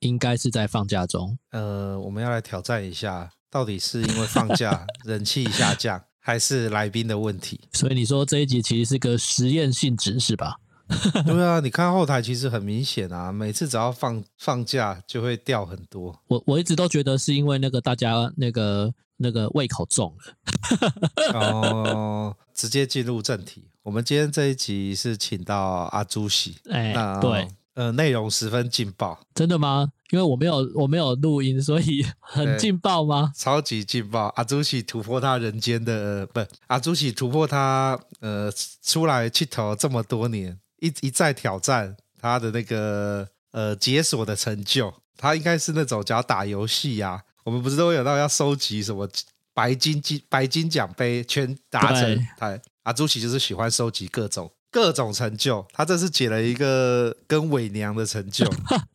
[0.00, 1.38] 应该是在放假中。
[1.50, 7.60] 呃，我们要来挑战一下，到底是因为放假 人气下降，还是来宾的问题？
[7.72, 10.56] 所以你说这一集其实是个实验性质，是吧？
[11.26, 16.18] 对啊，你看后台其实很明显啊，每次只要放放假就会掉很多。
[16.28, 21.32] 我我一直都觉得是因为那个大家那个那个胃口重了。
[21.38, 25.58] 哦，直接进入正题，我们今天这一集是请到
[25.92, 26.56] 阿朱喜。
[26.70, 27.48] 哎，对。
[27.74, 29.92] 呃，内容十分劲爆，真的吗？
[30.10, 33.30] 因为我没有我没有录音，所以 很劲爆吗？
[33.36, 34.32] 超级劲爆！
[34.36, 38.50] 阿朱喜突破他人间的，呃、不，阿朱喜突破他呃
[38.82, 44.94] 出来去投这么多年，一一再挑战他的那个呃解锁的成就。
[45.16, 49.08] 他应该是那种只要打游戏呀，我们不是都有到要收集什么
[49.52, 52.26] 白金金白金奖杯全达成？
[52.36, 54.50] 他阿朱喜就是喜欢收集各种。
[54.70, 58.44] 各种成就，他这是解了一个跟伪娘的成就，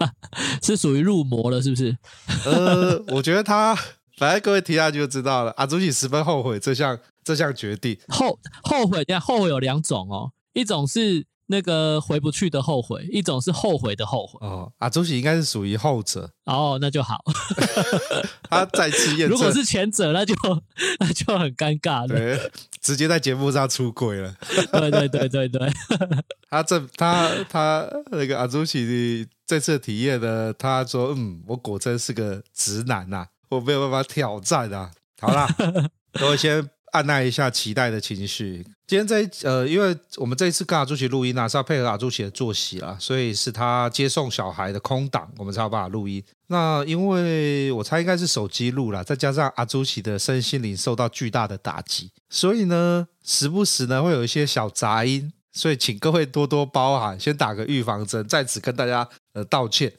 [0.62, 1.98] 是属于入魔了，是不是？
[2.46, 3.76] 呃，我觉得他，
[4.18, 5.52] 反正各位提下去就知道了。
[5.58, 11.26] 阿朱喜十分后悔这项这项决定，后后悔，你看后悔有两种哦，一种是。
[11.48, 14.40] 那个回不去的后悔，一种是后悔的后悔。
[14.48, 16.30] 哦，阿朱喜应该是属于后者。
[16.46, 17.18] 哦，那就好。
[18.50, 20.34] 他再次验证，如果是前者，那就
[21.00, 22.08] 那就很尴尬了。
[22.08, 24.34] 对，直接在节目上出轨了。
[24.72, 25.72] 对对对对对。
[26.50, 35.48] 他这他他那个阿朱喜这次体验呢，他说：“嗯，我果真是个直男呐、啊，我没有办法挑战啊。”好啦，
[36.14, 36.70] 等我先。
[36.94, 38.66] 按捺一下期待的情绪。
[38.88, 46.24] 今天这一呃，因为我们这一次跟阿朱奇录音啊，是要配合阿朱奇的作息啊，所以是他接送小孩的空档，我们才有办法录音。
[46.48, 55.34] 那因为我猜应该是手机录啦，再加上阿朱奇的身心灵受到巨大的打击，所以呢，时不时呢会有一些小杂音。
[55.54, 59.94] 所以，请各位多多包涵，先打个预防针，在此跟大家呃道歉。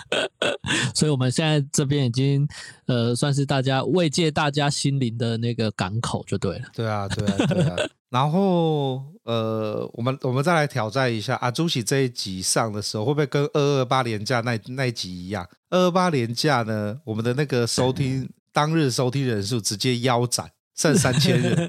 [0.94, 2.48] 所以，我们现在这边已经
[2.86, 6.64] 呃算是大家慰藉大家心灵的那个港口，就对了。
[6.72, 7.76] 对啊，对啊，对啊。
[8.08, 15.46] 然后呃，我们我们再来挑战一下，阿朱喜这一集上的时候，会不会跟二二八连假那那一集一样？
[15.68, 20.50] 二二八连假呢，我们的那个收听 当日收听人数直接腰斩。
[20.80, 21.68] 剩三千人，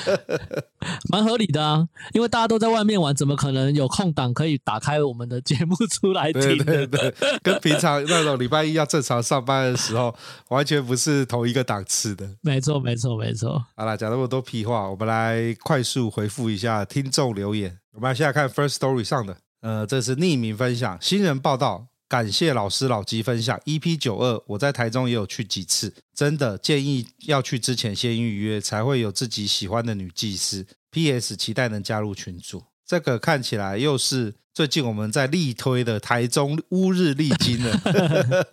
[1.08, 6.58] 蛮合理的啊，因为大家都在外面玩，怎么可能有空档可以打开我们的节目出来听？
[6.58, 10.14] 对对对，跟平常那种礼拜一要正常上班的时候，
[10.50, 12.28] 完全不是同一个档次的。
[12.42, 13.64] 没错，没错，没错。
[13.74, 17.78] 好了，讲那么多屁话，我们来快速回复一下听众留言。
[17.94, 21.86] 我们来现在看 First Story 上的，呃，这是匿名分享，新人报道。
[22.12, 30.66] 感谢老师老鸡分享 EP 九二，我在台中也有去几次，真的建议要去之前先预约，才会有自己喜欢的女技师。
[30.90, 32.64] PS 期待能加入群组。
[32.84, 37.80] 这个看起来又是最近我们在力推的台中乌日丽晶了，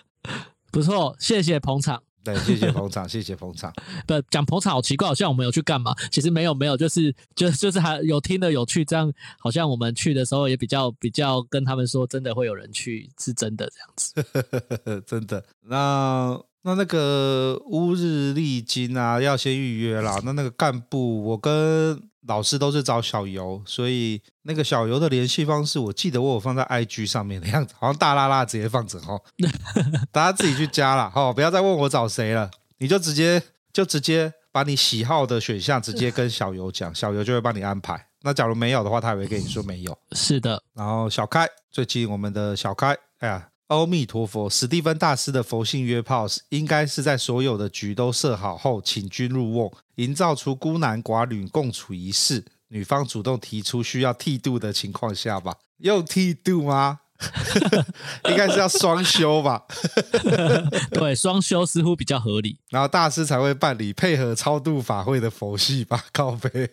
[0.72, 2.02] 不错，谢谢捧场。
[2.22, 3.72] 对，谢谢捧场，谢谢捧场。
[4.06, 5.94] 不讲捧场好奇怪，好像我们有去干嘛？
[6.10, 15.44] 其实没有，没有，就是就就是还有听的有趣，这样好像我们去的时候也比较比较跟他们说，真的会有人去，是真的这样子， 真的。
[15.62, 20.20] 那那那个乌日丽金啊，要先预约啦。
[20.24, 22.02] 那那个干部，我跟。
[22.28, 29.18] 老师都是找小游，所以那个小游的联系方式，我记得我有放在 IG 上面的样子，好像大拉拉直接放着哈，
[30.12, 38.06] 大家自己去加啦，哈，不要再问我找谁了，你就直接就直接把你喜好的选项直接跟小游讲，小游就会帮你安排。
[38.20, 39.98] 那假如没有的话，他也会跟你说没有。
[40.12, 43.49] 是的，然后小开，最近我们的小开，哎呀。
[43.70, 55.54] 阿弥陀佛，史蒂芬大师的佛性约炮应该是在所有的局都设好后，请君入瓮，营造出孤男寡女共处一室，女方主动提出需要剃度的情况下吧？
[55.78, 56.98] 用剃度吗？
[58.28, 59.62] 应该是要双修吧？
[60.90, 62.58] 对，双修似乎比较合理。
[62.70, 66.02] 然后大师才会办理配合超度法会的佛系吧？
[66.12, 66.68] 靠北。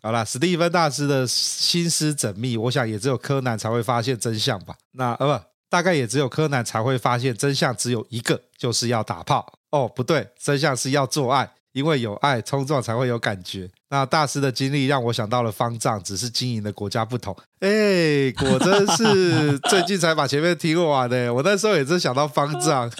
[0.00, 4.76] 好啦，史蒂芬大师的心思缜密，我想也只有柯南才会发现真相吧？
[4.92, 5.44] 那呃不。
[5.68, 9.58] 大概也只有柯南才会发现真相，只有一个，就是要打炮。
[9.70, 13.68] 哦，不对，真相是要做爱，因为有爱冲撞才会有感觉。
[13.88, 17.36] 那大师的经历让我想到了方丈，只是经营的国家不同。
[17.60, 21.32] 哎，果真是 最近才把前面听完的。
[21.34, 22.90] 我那时候也是想到方丈。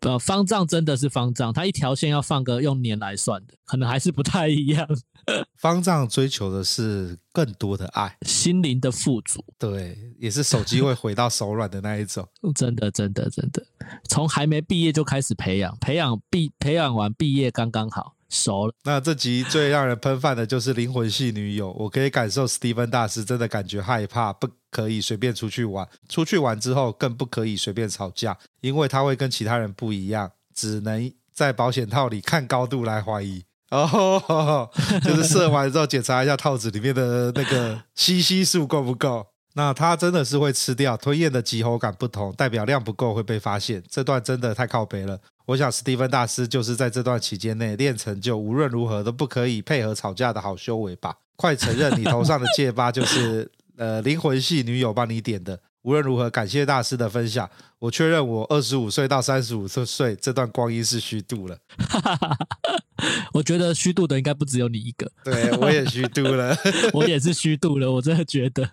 [0.00, 4.86] 呃，方丈真的是方丈，他一条线要放个用年来算的，可能还是不太一样。
[5.58, 9.44] 方丈追求的是更多的爱，心灵的富足。
[9.58, 12.26] 对，也是手机会回到手软的那一种。
[12.54, 13.66] 真的，真的，真的，
[14.08, 18.72] 从还没毕业就开始培养，培养毕培养完毕业刚刚好熟了。
[18.84, 33.44] 那这集最让人喷饭的就是灵魂系女友，我可以感受史蒂芬大师真的感觉害怕，不可以随便出去玩，出去玩之后更不可以随便吵架，因为他会跟其他人不一样，只能在保险套里看高度来怀疑。
[33.70, 34.70] 哦，
[35.04, 39.26] 就是射完之后检查一下套子里面的那个吸吸数够不够。
[39.54, 43.82] 那他真的是会吃掉，吞咽的急喉感不同，代表量不够会被发现。
[43.88, 45.18] 这段真的太靠北了。
[45.46, 51.16] 我想史蒂芬大师就是在这段期间内练成就无论如何都不可以配合吵架的好修为吧。
[51.36, 55.58] 快承认你头上的戒疤就是呃灵魂系女友帮你点的。
[55.82, 57.48] 无论如何，感谢大师的分享。
[57.80, 61.56] 我确认我二十五岁到三十五岁这段光阴是虚度了。
[63.32, 65.08] 我觉得虚度的应该不只有你一个。
[65.22, 66.56] 对，我也虚度了，
[66.92, 67.90] 我也是虚度了。
[67.90, 68.68] 我真的觉得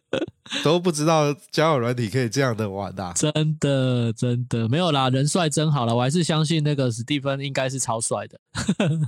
[0.62, 3.14] 都不知道交友软体可以这样的玩的、啊。
[3.14, 5.96] 真的，真的没有啦，人帅真好了。
[5.96, 8.38] 我还是相信那个史蒂芬应该是超帅的。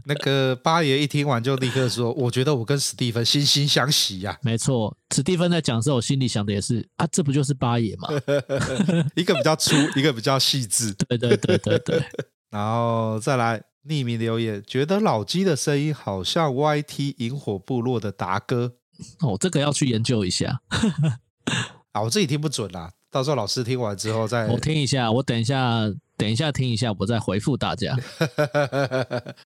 [0.06, 8.08] 那个八爷一听完就立刻说：“我觉得我跟史蒂芬惺惺相惜呀、啊。”没错，史蒂芬在讲的时候，我心里想的也是啊，这不就是八爷吗？
[9.14, 9.33] 一个。
[9.34, 10.92] 比较粗， 一个比较细致。
[10.94, 12.02] 对对对对对，
[12.50, 18.74] 然后再来匿名留言，觉得老鸡的声音好像 YT 萤火部落的达哥。
[19.20, 20.60] 哦，这个要去研究一下。
[21.92, 24.46] 啊，我自己听不准啦，到时候老师听完之后再。
[24.46, 25.80] 我听一下，我等一下，
[26.16, 27.96] 等一下听一下，我再回复大家。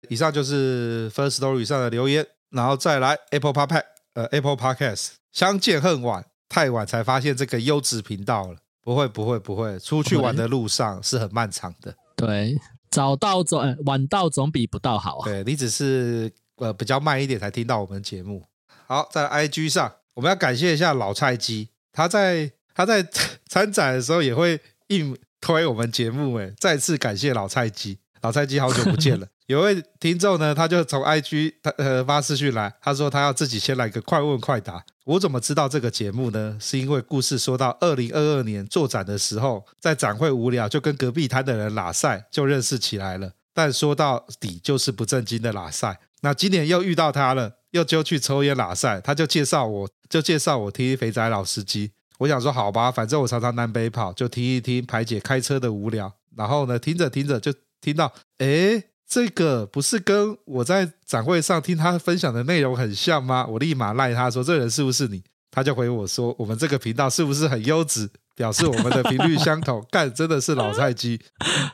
[0.08, 8.58] 以上就是 Firstory 上的留言，然后再来 Apple Podcast，呃，Apple Podcast，相见恨晚，太晚才发现这个优质频道了。
[8.88, 11.94] 不会不会不会，出去玩的路上是很漫长的。
[12.16, 12.58] 对，
[12.90, 15.24] 早到总晚到总比不到好啊。
[15.26, 18.46] 对，你只是呃比较慢一点才听到我们节目。
[18.86, 23.06] 好，在 IG 上，我们要感谢一下老菜鸡，他在他在
[23.46, 26.36] 参展的时候也会硬推我们节目。
[26.38, 29.28] 哎，再次感谢老菜鸡，老菜鸡好久不见了。
[29.48, 34.82] 有位听众呢，他就从 IG 他呃发私讯来，他说他要自己先来个快问快答。
[35.08, 36.58] 我怎么知道这个节目呢？
[36.60, 43.32] 是因为故事说到二零二二年做展的时候，在展会无聊就跟隔壁摊的人拉赛，就认识起来了。
[43.54, 45.98] 但说到底就是不正经的拉赛。
[46.20, 51.92] 那今年又遇到他了，又揪去抽烟拉赛，他就介绍我，就介绍我听肥仔老司机。
[52.18, 56.12] 我想说好吧，反正我常常南北跑，就听一听排解开车的无聊。
[56.36, 57.50] 然后呢，听着听着就
[57.80, 63.46] 听到，诶这个不是跟我在展会上听他分享的内容很像吗？
[63.46, 68.08] 我立马赖他说：“这人是不是你？”他就回我说：“我们这个频道是不是很优质？
[68.34, 69.82] 表示我们的频率相同。
[69.90, 71.18] ”干，真的是老菜鸡，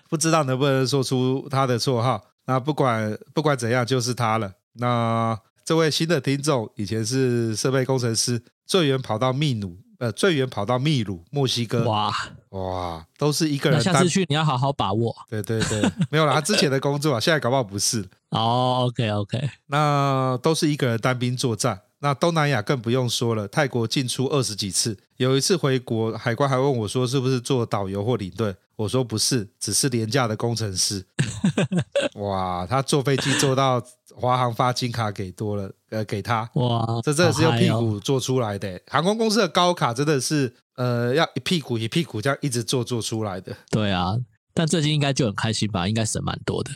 [0.08, 2.24] 不知道能不能说出他的绰号。
[2.46, 4.52] 那不管不管怎样，就是他了。
[4.74, 9.76] 那这位新的听众以前是设备工程师，最远跑到秘鲁。
[10.04, 12.14] 呃，最远跑到秘鲁、墨西哥，哇
[12.50, 13.80] 哇，都是一个人。
[13.80, 15.16] 下次去你要好好把握。
[15.30, 15.80] 对对对，
[16.10, 18.04] 没有啦，他之前的工作啊，现在搞不好不是。
[18.28, 21.80] 哦，OK OK，那都是一个人单兵作战。
[22.00, 24.98] 那东南亚更不用说了，泰国进出二十几次。
[25.16, 31.06] 有一次回国，海关还问我说：“是不是做导游或领队？”我说：“不是，只是廉价的工程师。
[32.20, 33.82] ”哇，他坐飞机坐到
[34.14, 36.48] 华航发金卡给多了，呃，给他。
[36.54, 38.80] 哇，这真的是用屁股做出来的。
[38.86, 43.54] 航空公司的高卡真的是，呃，要一屁股一屁股这样一直做做出来的。
[43.70, 44.14] 对啊，
[44.54, 45.88] 但最近应该就很开心吧？
[45.88, 46.70] 应该省蛮多的。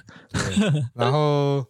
[0.95, 1.65] 然后，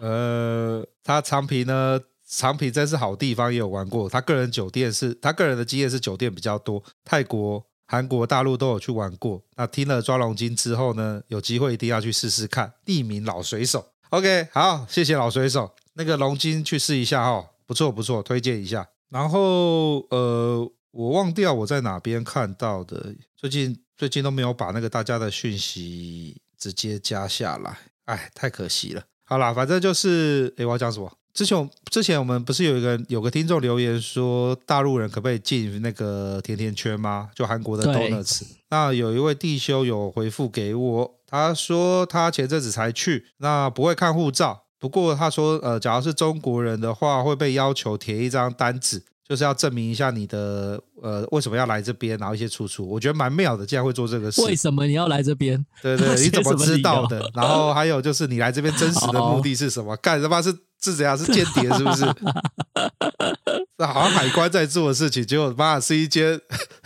[0.00, 2.00] 呃，他长平呢？
[2.26, 4.08] 长平真是好地方，也有玩过。
[4.08, 9.40] 他个人酒店是他个人的经验是酒店比较多，泰国、韩国、大陆都有去玩过。
[9.56, 12.72] 那听了抓龙筋之后呢，有机会一定要去试试看。
[12.86, 15.74] 匿名老水手，OK，好，谢谢老水手。
[15.94, 18.88] 那个龙筋去试一下哦，不错不错，推荐一下。
[19.10, 29.02] 然后呃，我忘掉我在哪边看到的，最近最近都没有把那个大家的讯息直接加下来，哎，太可惜了。
[29.24, 31.10] 好啦，反正就是，诶，我要讲什么？
[31.32, 37.30] 之前，之前我们不是有一个有个听众留言说，大陆人可不可以进那个甜甜圈吗？
[37.34, 38.42] 就韩国的 Donuts。
[38.70, 44.66] 那有一位弟兄有回复给我，他说他前阵子才去，那不会看护照。
[44.78, 54.42] 不过他说，呃，假如是中国人的话，会被要求填一张单子，就是要证明一下你的呃为什么要来这边，然后一些出处，我觉得蛮妙的，竟然会做这个事。
[54.44, 55.64] 为什么你要来这边？
[55.82, 57.28] 对对， 你怎么知道的？
[57.34, 59.96] 然后还有就是你来这边真实的目的是什么？
[59.96, 61.16] 干他妈是是怎样？
[61.16, 62.04] 是间谍是不是？
[63.84, 66.40] 好像海关在做的事情，结果妈是一间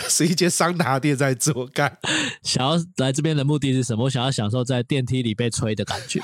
[0.09, 1.67] 是一间桑拿店在做。
[1.69, 1.99] 干，
[2.43, 4.05] 想要来这边的目的是什么？
[4.05, 6.21] 我想要享受在电梯里被吹的感觉。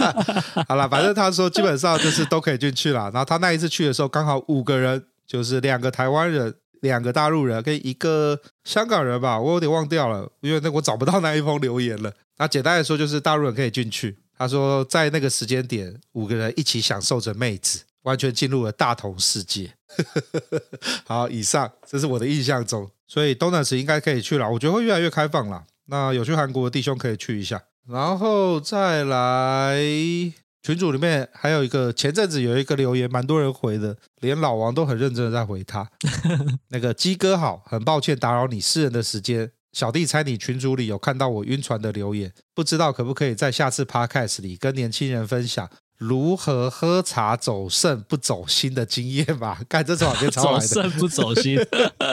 [0.68, 3.10] 好了，反正他说基本上就是都可以进去了。
[3.10, 5.04] 然后他那一次去的时候，刚好五个人。
[5.26, 12.12] 就是两个台湾人，两个大陆人跟一个香港人吧，我有点忘掉了，因为那我找不到那一封留言了。
[12.36, 14.18] 那简单来说，就是大陆人可以进去。
[14.36, 19.72] 他说，在那个时间点，五个人一起享受着妹子，完全进入了大同世界。
[21.06, 24.50] 好，以上这是我的印象中，所以 Donuts 应该可以去了。
[24.50, 25.64] 我觉得会越来越开放了。
[25.86, 29.78] 那有去韩国的弟兄可以去一下，然后再来。
[30.66, 35.86] 群组里面还有一个，前阵子有一个留言，蛮多人回的，连老王都很认真的在回他。
[36.72, 39.50] 那个鸡哥好，很抱歉打扰你私人的时间。
[39.74, 49.60] 小弟猜你群组里有看到我晕船的留言，不知道可不可以在下次 podcast 里跟年轻人分享如何喝茶走肾不走心的经验吧？
[49.68, 51.58] 看这次网页抄来的，走肾不走心，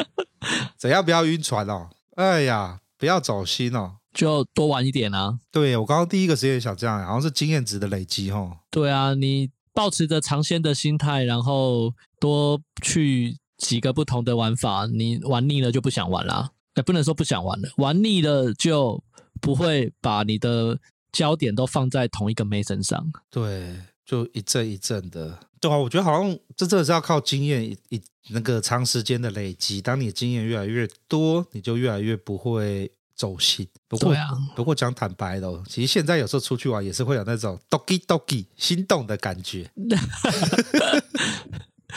[0.76, 1.90] 怎样不要晕船哦？
[2.16, 3.98] 哎呀，不要走心哦。
[4.14, 5.40] 就多玩一点啊！
[5.52, 8.58] 对，我刚刚第一个时间也想这样，好像是经验值的累积哈。
[8.70, 16.50] 对啊，你保持着尝鲜的心态，然后多去几个不同的玩法，你玩腻了就不想玩了。
[16.76, 19.04] 也不能说不想玩了，玩腻了就
[19.40, 20.80] 不会把你的
[21.12, 23.12] 焦点都放在同一个妹身上。
[23.30, 23.76] 对，
[24.06, 25.40] 就一阵一阵的。
[25.60, 29.82] 对啊，我觉得好像这真的是要靠经验一一那个长时间的累积。
[29.82, 32.92] 当你的经验越来越多，你就越来越不会。
[33.14, 39.70] 走心，不过、啊、不过讲坦白的、哦，其实现在有时候出去玩也是会有那种 doggy doggy 心动的感觉。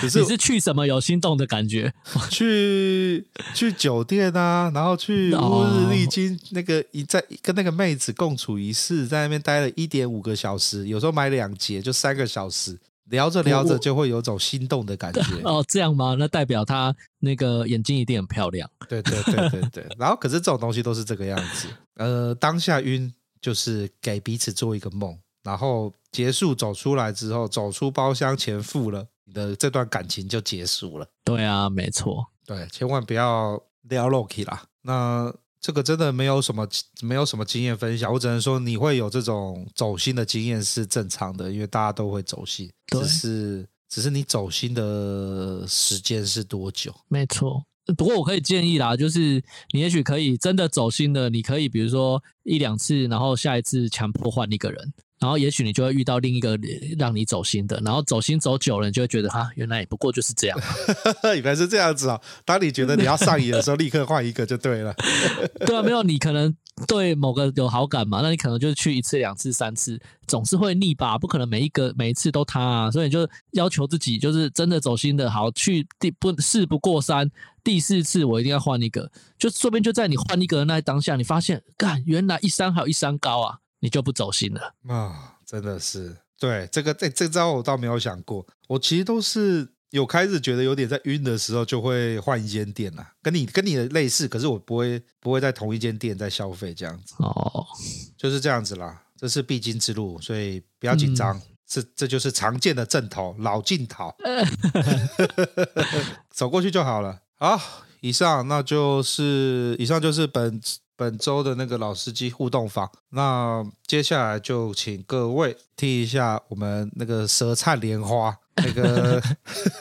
[0.04, 1.92] 你是去什么有心动的感觉？
[2.30, 12.78] 去去酒店啊，然后去乌日丽晶那个一在跟那个妹子共处一室，在那边待了一点五个小时，有时候买两节就三个小时。
[13.10, 16.16] 聊着聊着就会有种心动的感觉哦，这样吗？
[16.18, 18.68] 那代表他那个眼睛一定很漂亮。
[18.88, 19.86] 对对对对对。
[20.00, 21.68] 然后可是这种东西都是这个样子。
[21.96, 31.06] 呃，当下晕就是给彼此做一个梦，然后结束走出来之后，走出包厢前付了，你的这段感情就结束了。
[31.24, 32.26] 对啊，没错。
[32.46, 34.64] 对，千万不要撩 Loki 啦。
[34.82, 35.34] 那。
[35.66, 36.68] 这个真的没有什么，
[37.00, 38.12] 没有什么经验分享。
[38.12, 46.94] 我只能说，你会有这种走心的经验是正常的，因为大家都会走心，只是只是你走心的时间是多久？
[47.08, 47.64] 没错。
[47.96, 54.92] 不过我可以建议啦，就是你也许可以真的走心的，你可以比如说一两次，然后下一次强迫换一个人。
[55.20, 56.58] 然后也许你就会遇到另一个
[56.98, 60.58] 让你走心的，然后走心走久了，你就会觉得哈，原来也不过就是这样，
[61.34, 62.20] 原来是这样子啊！
[62.44, 64.94] 当你觉得你要上瘾的时候，立刻换一个就对了。
[65.64, 66.54] 对啊，没有你可能
[66.86, 71.16] 对某个有好感嘛，那你可能就去一次、两次、三次，总是会腻吧？
[71.16, 77.30] 不可能每一个每一次都他啊，所以你就要求自己，就是真的走心的好，去第不事不过三，
[77.62, 83.58] 第四次我一定要换一个，就说不定就在你换一个的那当下，你发现，干，原来一山还有一山高啊！
[83.84, 85.14] 你就不走心了啊、哦！
[85.44, 88.46] 真的是，对这个这这招我倒没有想过。
[88.66, 93.12] 我其实都是有开始觉得有点在晕的时候，就会换一间店啦。
[93.20, 97.14] 跟你跟你的类似，可是我不会不会在同一间店在消费这样子。
[97.18, 97.66] 哦，
[98.16, 101.38] 就是这样子啦，这是必经之路，所以不要紧张。
[101.66, 104.10] 这、嗯、这就是常见的阵头，老镜头
[106.32, 107.20] 走过去就好了。
[107.34, 107.60] 好，
[108.00, 110.58] 以上那就是以上就是本。
[110.96, 119.20] 本周的那个老司机互动房，那接下来就请各位听一下我们那个舌灿莲花那个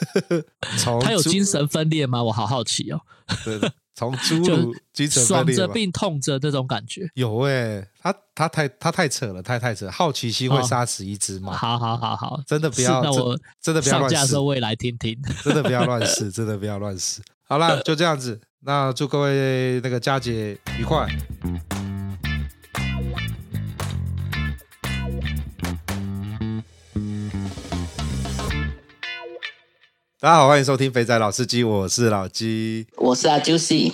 [0.78, 2.22] 从他有精神分裂吗？
[2.22, 3.00] 我好好奇哦。
[3.44, 3.60] 对，
[3.94, 11.52] 从侏儒精神分裂，爽着并痛着这种感觉有诶、欸，他他太他太扯了，太太扯，好奇心会杀死一只猫。
[11.52, 14.14] 好好好好，真的不要，那我真的不要乱试。
[14.16, 17.22] 上架的时候我也来听听，真的不要乱 试，真的不要乱试。
[17.44, 18.40] 好啦，就这样子。
[18.66, 21.06] 那祝各位那个佳节愉快。
[30.18, 33.92] 大家好，欢迎收听肥仔老司机，我是老鸡，我是阿 Juicy。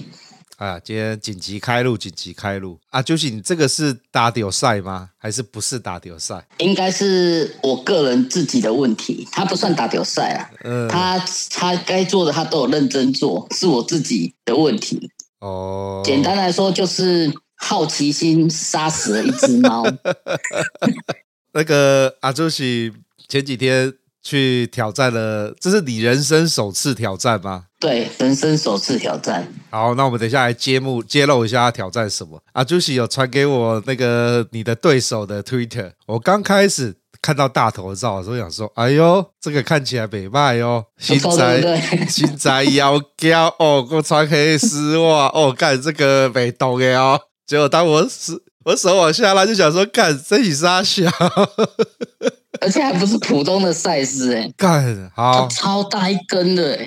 [0.61, 5.09] 啊，今天紧急开路，紧急开路啊！Juicy，你这个是打屌赛吗？
[5.17, 6.47] 还是不是打屌赛？
[6.59, 10.51] 应该是我个人自己的问题，他不算打屌赛啊。
[10.65, 15.11] 嗯，他他该做的他都有认真做，是我自己的问题。
[15.39, 19.83] 哦，简单来说就是好奇心杀死了一只猫。
[21.55, 22.93] 那个阿 Juicy
[23.29, 27.65] 前几天去挑战了，这是你人生首次挑战吗？
[27.79, 29.51] 对，人生首次挑战。
[29.71, 32.43] 好，那我们等一下来揭幕，揭露一下他挑战什么。
[32.53, 41.61] 阿朱喜有传给我那个你的对手的 Twitter，我刚开始看到大头照的时候想说，哎呦，这个看起来美卖哟，身材
[42.07, 47.19] 身材窈窕哦，我穿黑丝袜哦，干这个没动的哦。
[47.47, 51.11] 结果当我手我手往下拉，就想说，干这是啥小？
[52.61, 56.87] 而且还不是普通的 size 哎，干好超大一根的哎。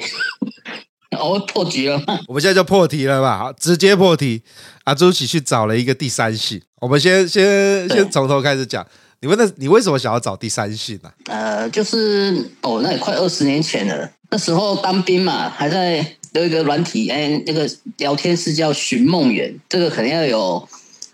[1.19, 2.19] 我破题了吗？
[2.27, 4.41] 我们现在就破题了吧，好，直接破题。
[4.85, 8.85] 阿朱奇去找了一个第三性，我们先先先从头开始讲。
[9.21, 11.13] 你问的，你为什么想要找第三性呢、啊？
[11.27, 14.09] 呃，就是哦，那也快二十年前了。
[14.31, 20.67] 那时候当兵嘛，还在有一个软体，哎，那个聊天室叫寻梦园，这个肯定要有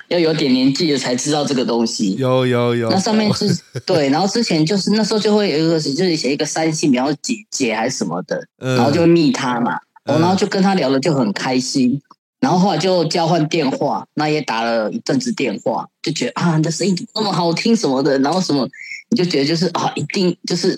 [0.09, 2.15] 要有点年纪了才知道这个东西。
[2.15, 2.89] 有有有。
[2.89, 9.79] 那上面是对，然后之前就是那时候就会有一个，就是写一个三性，然后姐姐还是什么的，然后就会密他嘛。
[10.05, 12.01] 然后就跟他聊的就很开心，
[12.39, 18.67] 然后后来就交换电话，那也打了一阵子电话，就觉得啊，你的声音那么好听什么的，然后什么
[19.11, 20.75] 你就觉得就是啊，一定就是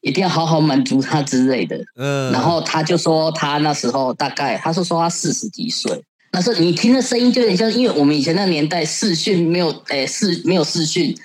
[0.00, 1.78] 一定要好好满足他之类的。
[1.94, 6.02] 嗯，然后他就说他那时候大概，他说说他四十几岁，
[6.32, 11.16] 那时候你听的声音就有点像，因为我们以前那个年代视讯没有，诶视没有视讯，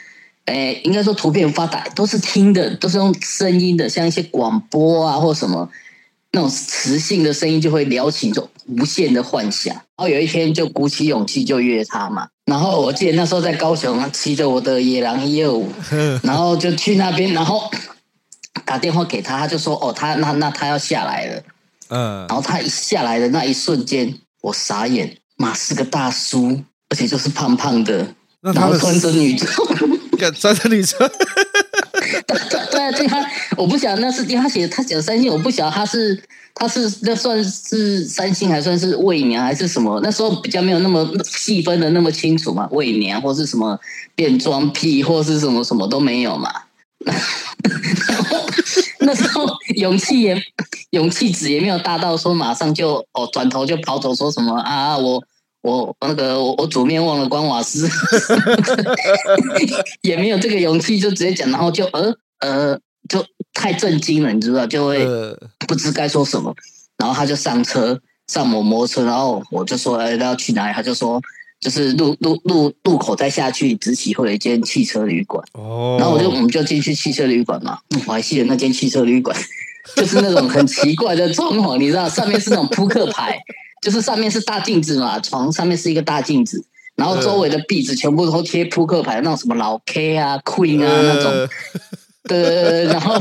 [0.46, 5.70] 诶应该说图片发达，都是听的，都是用声音的，像一些广播啊或什么。
[6.34, 12.26] 那种磁性的声音就会撩起一种无限的幻想，然后有一天就鼓起勇气就约他嘛。
[12.46, 15.70] 然后我记得那时候在高雄，骑着我的野狼一二五，
[16.24, 17.70] 然后就去那边，然后
[18.64, 21.44] 打电话给他，他就说：“哦，他那那他要下来了。”
[21.92, 29.50] 嗯，然后他一下来的那一瞬间，我傻眼，妈是个大叔，而且就是胖胖的，然后穿着女装，
[30.38, 31.10] 穿着女装。
[32.72, 36.22] 对啊，对他我不晓得那是因为他写他写的三星，我不晓得他是
[36.56, 40.00] 他是那算是三星还算是伪娘还是什么？
[40.04, 43.80] 那时候比较没有那么细分的那么清楚嘛，伪娘或是什么
[44.16, 46.52] 变装癖或是什么什么都没有嘛。
[49.00, 50.36] 那时候勇气也
[50.92, 55.22] 勇气值也没有大到说马上就哦转头就跑走说什么啊我。
[55.64, 57.88] 我那个我我煮面忘了关瓦斯，
[60.02, 62.76] 也没有这个勇气就直接讲，然后就呃呃
[63.08, 65.06] 就太震惊了，你知道就会
[65.68, 66.52] 不知该说什么，
[66.98, 70.74] 然后他就上车上摩摩托车，然后我就说哎，他要去哪里？
[70.74, 71.22] 他就说
[71.60, 79.38] 就是路路路路口再下去直起会有一间汽车旅馆哦，然后我就我们就进去汽车旅馆嘛，我还记得那间汽车旅馆
[79.96, 83.38] 就是那种很奇怪的装潢，你知道上面是那种扑克牌。
[83.82, 86.64] 就是上面是大镜子嘛，床上面是一个大镜子，
[86.96, 91.50] 然后周围的壁纸全部都贴扑克牌，那种什么老 K 啊、Queen 啊那种，
[92.30, 93.20] 对对对，然后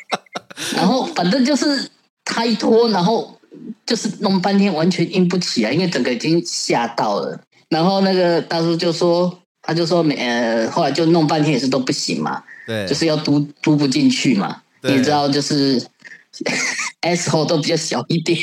[0.74, 1.86] 然后反正就是
[2.24, 3.38] 他一拖，然后
[3.84, 7.38] 就是弄半天完全硬不起来，因为整个已经吓到了。
[7.68, 15.84] 然后那个大叔就说，他就说没，呃，后来就弄半天也是都不行嘛，对，就是要嘟嘟不进去嘛，你知道就是。
[17.00, 18.36] S O 都比较小一点，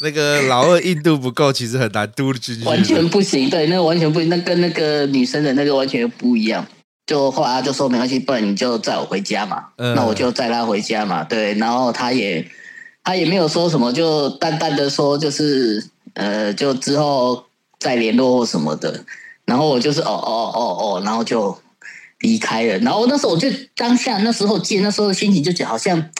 [0.00, 2.64] 那个老二硬度不够，其实很难嘟进去。
[2.64, 6.66] 完全不行，对，那个完全不行，那跟那个女生的那个完全不一样。
[7.06, 9.66] 就后来他就说没关系，不然你就载我回家嘛。
[9.76, 11.54] 嗯、那我就载他回家嘛，对。
[11.54, 12.44] 然后他也
[13.04, 17.44] 他也没有说什么，就淡淡的说就是呃，就之后
[17.78, 19.04] 再联络或什么的。
[19.44, 21.56] 然后我就是哦哦哦哦，然后就
[22.20, 22.78] 离开了。
[22.78, 26.10] 然后那时候我就当下那时候见那时候的心情就觉得好像。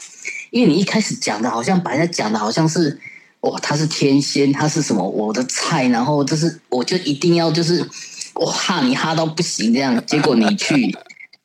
[0.49, 2.97] 因为你一开始讲的，好像把人家讲的好像是，
[3.41, 7.85] 哇，他是天仙，他是什么我的菜，然后就是我就一定要就是，
[8.33, 10.95] 我哈你哈到不行这样，结果你去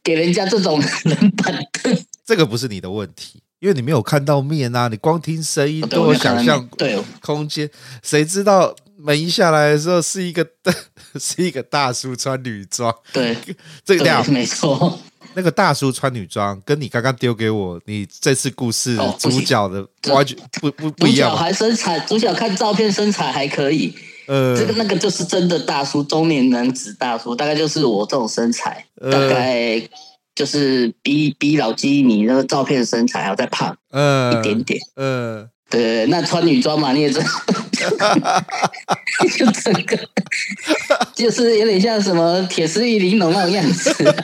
[0.04, 7.68] 给人家这种冷板凳，这个不是你的问题，因为你没有看到面啊，你光听声音都有想象对空间，
[8.04, 10.46] 谁知道门一下来的时候是一个
[11.18, 13.36] 是一个大叔穿女装，对，
[13.84, 14.98] 这个样没错。
[15.34, 21.30] 那个大叔穿女装，跟你刚刚丢给我，你这次故事主角的完全不不不一样。
[21.30, 23.94] 主角还身材，主角看照片身材还可以。
[24.26, 29.82] 呃，这个那个就是真的大叔，中年男子大叔，大概就是我这种身材，呃、大概
[30.34, 34.78] 就是比比老基你那个照片身材还要再胖，呃，一点点。
[34.96, 37.24] 呃，对，那穿女装嘛，你也知道，
[39.38, 39.98] 就整个
[41.14, 44.14] 就是有点像什么铁丝玉玲珑那种样子。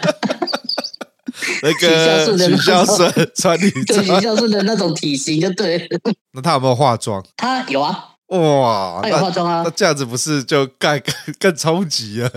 [1.63, 5.87] 那个许孝顺穿女装，许孝顺的那种体型就对了。
[6.33, 7.25] 那他有没有化妆？
[7.37, 8.11] 他有啊。
[8.27, 9.63] 哇，他有化妆啊。
[9.65, 11.01] 那这样子不是就更
[11.39, 12.31] 更超级啊？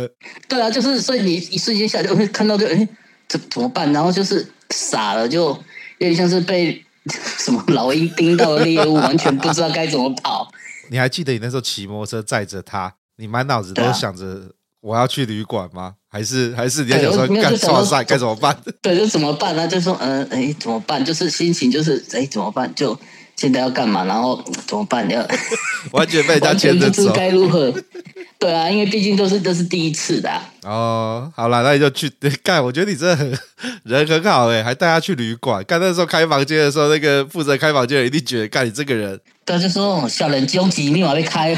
[0.47, 2.87] 对啊，就是所以你一瞬间下就会看到就哎，
[3.27, 3.91] 这怎么办？
[3.91, 5.59] 然后就是傻了，就有
[5.97, 6.81] 点像是被
[7.39, 10.49] 什么老鹰盯到的猎物，完全不知道该怎么跑。
[10.89, 15.95] 你还记得你那时候骑摩托车载着他，你满脑子都想着我要去旅馆吗？
[16.09, 18.55] 还是还是你要想说干错赛该怎么办？
[18.81, 19.67] 对，就怎么办呢？
[19.67, 21.03] 就说嗯，哎、欸，怎么办？
[21.03, 22.73] 就是心情就是哎、欸，怎么办？
[22.75, 22.97] 就
[23.41, 24.03] 现在要干嘛？
[24.05, 25.09] 然后怎么办？
[25.09, 25.27] 要
[25.91, 27.73] 完全被人家牵着 走，该如何？
[28.37, 30.43] 对啊，因为毕竟都是都是第一次的、啊。
[30.63, 32.07] 哦，好了，那你就去
[32.43, 32.63] 干。
[32.63, 33.39] 我觉得你真的很
[33.83, 35.63] 人很好哎，还带他去旅馆。
[35.63, 39.19] 干那时候开房间的时候，那个负责开房间的人一定觉得干你这个人。
[39.43, 41.55] 他，就说小人终极密码被开。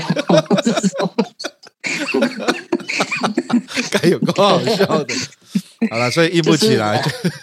[3.91, 5.13] 该有够好笑的。
[5.89, 7.01] 好了，所以硬不起来。
[7.01, 7.33] 就是、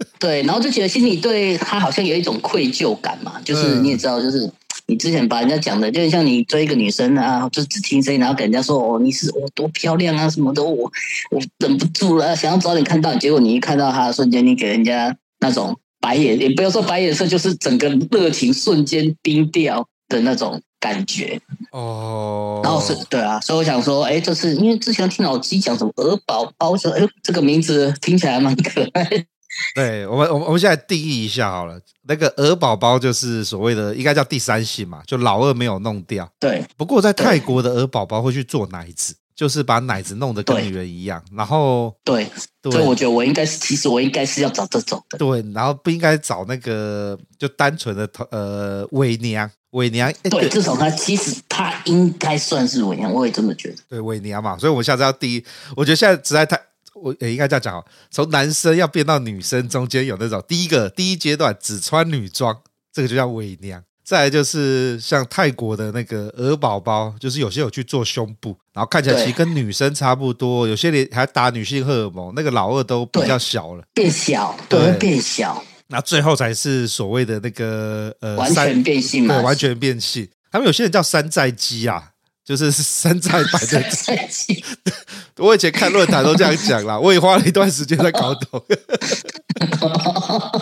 [0.18, 3.40] 对，然后就觉得心里对他好像有一种愧疚感嘛。
[3.44, 4.50] 就是你也知道，就是。
[4.86, 10.90] 你之前把人家讲的，就像你追一个女生啊，就只听声音，然后给人家说哦，你是我多漂亮啊，什么的，我
[11.30, 13.14] 我忍不住了，想要早点看到。
[13.14, 22.60] 结果你一看到他的瞬间，你给人家那种白眼，也不要说白眼色，就是整个热情瞬间冰掉的那种感觉哦。
[22.64, 29.24] 然后是对啊，所以我想说，哎，这是因为之前听老鸡讲什么鹅宝宝，说哎，这个名字听起来蛮可爱。
[29.74, 31.80] 对我们，我们我们现在定义一下好了。
[32.02, 36.30] 那个鹅宝宝就是所谓的，应该叫第三性嘛，就老二没有弄掉。
[36.38, 36.64] 对。
[36.76, 41.22] 不过在泰国的鹅宝宝会去做奶子，就是把奶子弄得跟女人一样。
[41.32, 42.30] 然后，对，
[42.62, 45.18] 对，所以我觉得我应该是，其实我应该是要找这种的。
[45.18, 50.12] 对，然后不应该找那个就单纯的呃伪娘，伪娘。
[50.22, 53.76] 对，至少他其实他应该算是伪娘，我也这么觉得。
[53.88, 55.44] 对，伪娘嘛，所以我们下次要第一，
[55.76, 56.60] 我觉得现在实在太。
[56.94, 62.56] 我也应该这样讲，从男生要变到女生中间有那种第一个第一阶段只穿女装，
[62.92, 63.82] 这个就叫伪娘。
[64.04, 75.64] 再来就是像泰国的那个鹅宝宝，就是有些有去做胸部，然后看起来其实跟女生差不多，有些连还打女性荷尔蒙，那个老二都比较小了，变小，对，变小。
[75.86, 80.28] 那最后才是所谓的那个呃完全变性嘛，对，完全变性。
[80.50, 82.10] 他们有些人叫山寨机啊。
[82.42, 84.92] 就是山寨版的，
[85.40, 88.62] 我以前看论坛都这样讲啦， 我也花了一段时间在搞懂。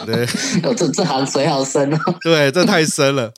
[0.07, 0.27] 对，
[0.75, 1.99] 这这行水好深哦。
[2.23, 3.31] 对，这太深了。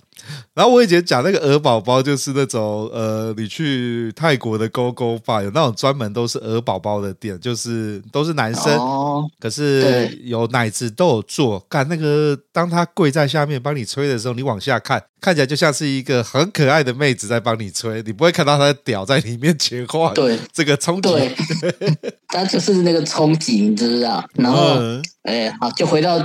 [0.53, 11.61] 然后我以前讲那个鹅宝宝，就是那种呃，你去泰国的 Go Go Bar 有那种专门都是鹅宝宝的店，就是都是男生，哦、可是有奶子都有做。
[11.69, 20.13] 干那个，当他跪在下面帮你吹的时候，你往下看，看起来就像是一个很可爱的妹子在帮你吹，你不会看到他的屌在你面前晃。
[20.15, 21.37] 对，这个冲击，对，
[22.27, 24.23] 他就是那个冲击，你知道？
[24.35, 24.75] 然后，
[25.23, 26.19] 哎、嗯，好，就回到。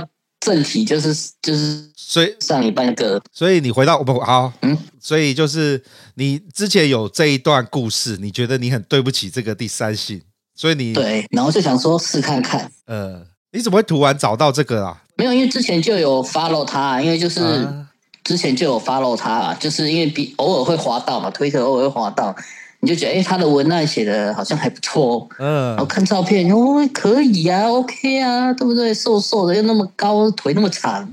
[0.46, 5.82] 正题就是就是，所以上一半个，所以你回到我们好，嗯，所以就是
[6.14, 10.22] 你之前有这一段故事，你觉得你很对不起这个第三性，
[10.54, 15.02] 所以你对，然后就想说试看看，呃，你怎么会突然找到这个啊？
[15.16, 17.68] 没有，因为之前就有 follow 他，因为就是
[18.22, 22.36] 之前就有 follow 他，就是因为比偶尔会滑到嘛，推特偶尔会滑到。
[22.80, 28.92] 你就觉得，哎、欸，他的文案写的好像还不错，嗯，然后看照片，哦，可以啊，OK 啊，对不对？
[28.92, 31.08] 瘦瘦的又那么高，腿那么长，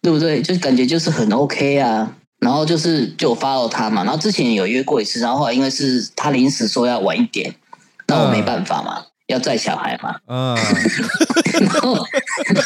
[0.00, 0.40] 对不对？
[0.40, 2.16] 就感觉就是很 OK 啊。
[2.38, 7.54] 然后就是就 follow 他嘛，然后之前有约过一次，然后后来因为是他临时说要晚一点，
[8.08, 10.56] 那我没办法嘛，嗯、要载小孩嘛，嗯，
[11.62, 12.04] 然后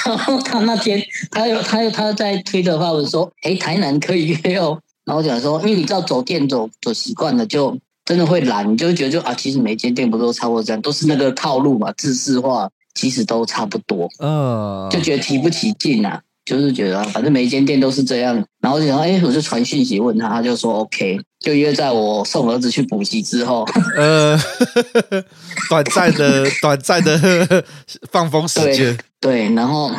[0.06, 4.80] 然后他那天他又他又他在推的话，我就说，哎，台南可以约哦。
[5.04, 7.76] 然后我讲说，因为你知道走店走走习惯了就。
[8.06, 23.66] 真的会懒，你就会觉得就啊，其实每间店不都差不多这样，都是那个套路嘛，制式化其实都差不多，嗯，就觉得提不起劲啊，就是觉得反正每一间店都是这样，然后就想哎，我就传讯息问他，他就说 OK，就约在我送儿子去补习之后，
[23.98, 24.38] 呃，
[25.68, 27.64] 短暂的 短暂的
[28.12, 29.90] 放风时间，对，然后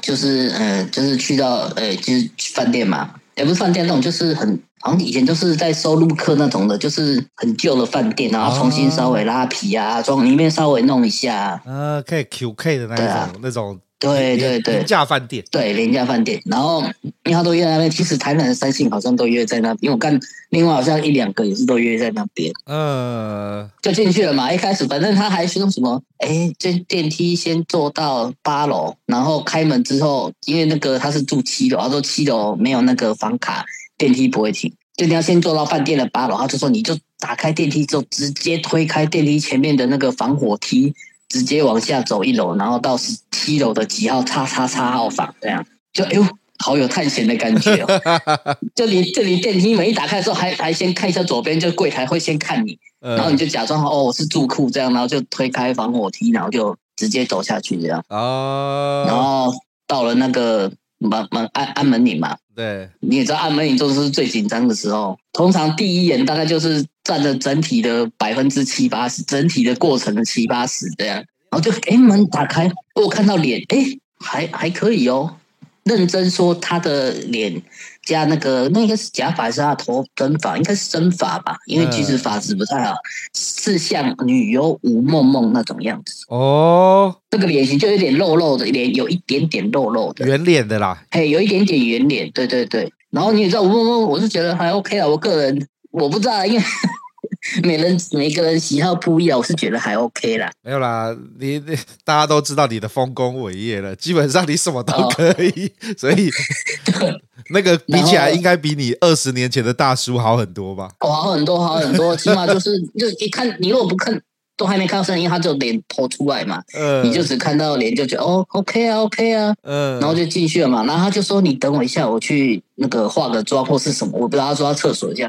[0.00, 3.10] 就是呃，就是去到呃，就是饭店嘛。
[3.36, 13.78] 也不是饭店那种，就是很好像以前都是在收录客那种的，就是很旧的饭店，然后重新稍微拉皮啊，装里面稍微弄一下，呃，可以 QK 的那种，啊、那种。
[13.98, 16.38] 对对对，廉价饭店，对廉价饭店。
[16.44, 22.52] 然后因为他都约在那边，其实台南的三性好像都约在那边，因为我看另外好像一两个也是都约在那边。
[22.66, 24.52] 呃，就进去了嘛。
[24.52, 33.64] 一开始反正他还说什么，哎，这电梯先坐到八楼，然后开门之后，因为那个他是住七楼，他说七楼没有那个房卡，
[33.98, 36.36] 电梯不会停，就你要先坐到饭店的八楼。
[36.36, 40.94] 他就说你就打开电梯之后，直接推开电梯前面的那个防火梯。
[41.28, 46.24] 直接往下走一楼，然后到十七楼的几号叉叉叉号房，这样就哎呦，
[46.58, 48.00] 好有探险的感觉哦！
[48.76, 58.04] 就你这里电梯门一打开的时候，还还先看一下左边，就柜台会先看你，然后你就假装哦，我是住库这样，然后就推开防火梯，然后就直接走下去这样。
[58.08, 59.52] 哦，然后
[59.88, 62.36] 到了那个门门按按门铃嘛。
[62.54, 71.16] 对，你也知道按门铃就是最紧张的时候，通常第一眼大概就是占了整体的百分之七八十，整体的过程的七八十这样。
[71.16, 73.84] 然后就哎门打开，我看到脸，哎
[74.18, 75.36] 还还可以哦。
[75.84, 77.62] 认真说，他的脸
[78.06, 80.56] 加那个，那个是假发还是他头真发？
[80.56, 82.94] 应该是真发吧，因为其实发质不太好，
[83.34, 86.24] 是像女优吴梦梦那种样子。
[86.28, 91.02] 哦，这个脸型就有点肉肉的脸，有一点点肉肉的圆脸的啦。
[91.10, 92.90] 嘿，有一点点圆脸，对对对。
[93.10, 96.64] 然后你也知道吴梦梦，我是觉得还 OK 啊，我个人我不知道，因为。
[97.62, 100.50] 每人每个人喜好不一样，我是觉得还 OK 啦。
[100.62, 106.28] 没有啦，你你大家都知道你的丰功伟业了，基本上你什么都可以，哦、所以
[106.84, 110.90] 对那个比起来，应该比你二十年前的大叔好很多吧？
[111.00, 114.20] 哦，好很多，好很多， 起码就是就一看，你如果不看，
[114.56, 125.22] 都还没看到声音，他就脸头出来嘛，嗯，你就只看到脸，就觉得哦，OK 啊，OK 啊，嗯，然后就进去了嘛，然后他就说你等我一下，我去那个化个妆或是什么，我不知道，他说他厕所一下，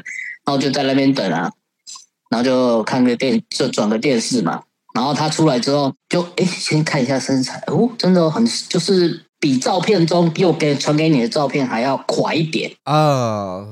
[0.44, 1.50] 然后就在那边等啊。
[2.30, 4.60] 然后就看个电，就转个电视嘛。
[4.94, 7.58] 然后他出来之后，就哎，先看一下身材。
[7.68, 13.66] 哦，真的很，就是比照片中又给传给你的照片还要垮一点啊。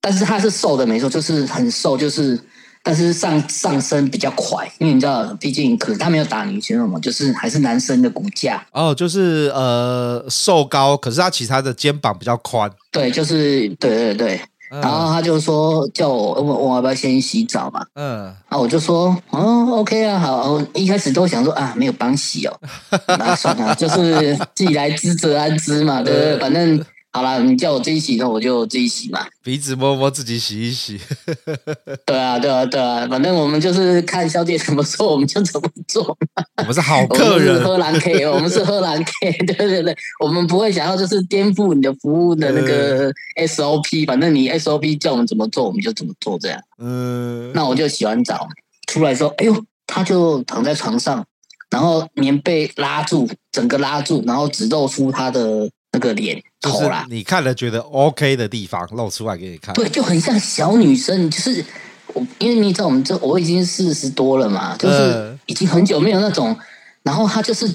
[0.00, 2.38] 但是他是瘦的，没错，就是很瘦，就是
[2.82, 12.70] 但是上上身比较快，因为你知道，毕竟可他没有打女生了嘛，就是还是男生的骨架哦，就是呃瘦高，可是他其实他的肩膀比较宽。
[12.92, 14.40] 对，就是对对对。
[14.68, 22.60] 然后他就说叫我问我要不要先洗澡嘛，嗯，啊我就说哦 OK 啊好，一开始都想说啊没有帮洗哦，
[23.06, 26.38] 那算了，就是既来之则安之嘛，对不对？
[26.40, 26.84] 反正。
[27.16, 29.26] 好啦，你叫我自己洗，那我就自己洗嘛。
[29.42, 31.00] 鼻子摸摸，自己洗一洗。
[32.04, 36.14] 对啊，对啊，对啊，反正我们就是看小姐怎么做，我们就怎么做。
[36.58, 39.32] 我们是好客人，喝蓝 K，我们是喝蓝 K。
[39.46, 43.10] 对对对，我们不会想要就是颠覆你的服务的那个
[43.46, 46.60] SOP，反正你 SOP 叫我们怎么做，我们就怎么做这样。
[46.76, 47.50] 嗯。
[47.54, 48.46] 那我就洗完澡
[48.88, 51.24] 出来说，哎呦，他就躺在床上，
[51.70, 55.70] 然后棉被拉住，整个拉住，然后只露出他的。
[55.96, 61.64] 那个脸头啦，你看了觉得 OK 的地方露出来给你看，对，就很像小女生，就是
[62.12, 66.54] 我，因为你知道我们这我已经四十多了嘛，就是已经很久没有那种，
[67.02, 67.66] 然后他就是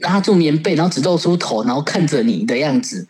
[0.00, 3.06] 拉住棉被，然后只露出头，然后看着你的样子，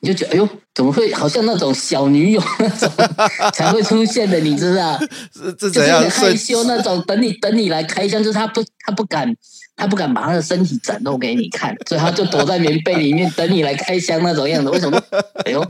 [0.00, 2.90] 你就觉得哎呦，怎么会好像那种小女友那种
[3.52, 4.98] 才会出现的，你知道？
[5.34, 6.02] 是这怎样？
[6.02, 9.36] 就是害羞那种，等你等你来开箱，就是他不他不敢。
[9.76, 14.70] 他不敢把他的身体展露给你看，所以他就躲在棉被里面等你来开箱那种样子。
[14.70, 15.00] 为什么？
[15.44, 15.64] 哎呦，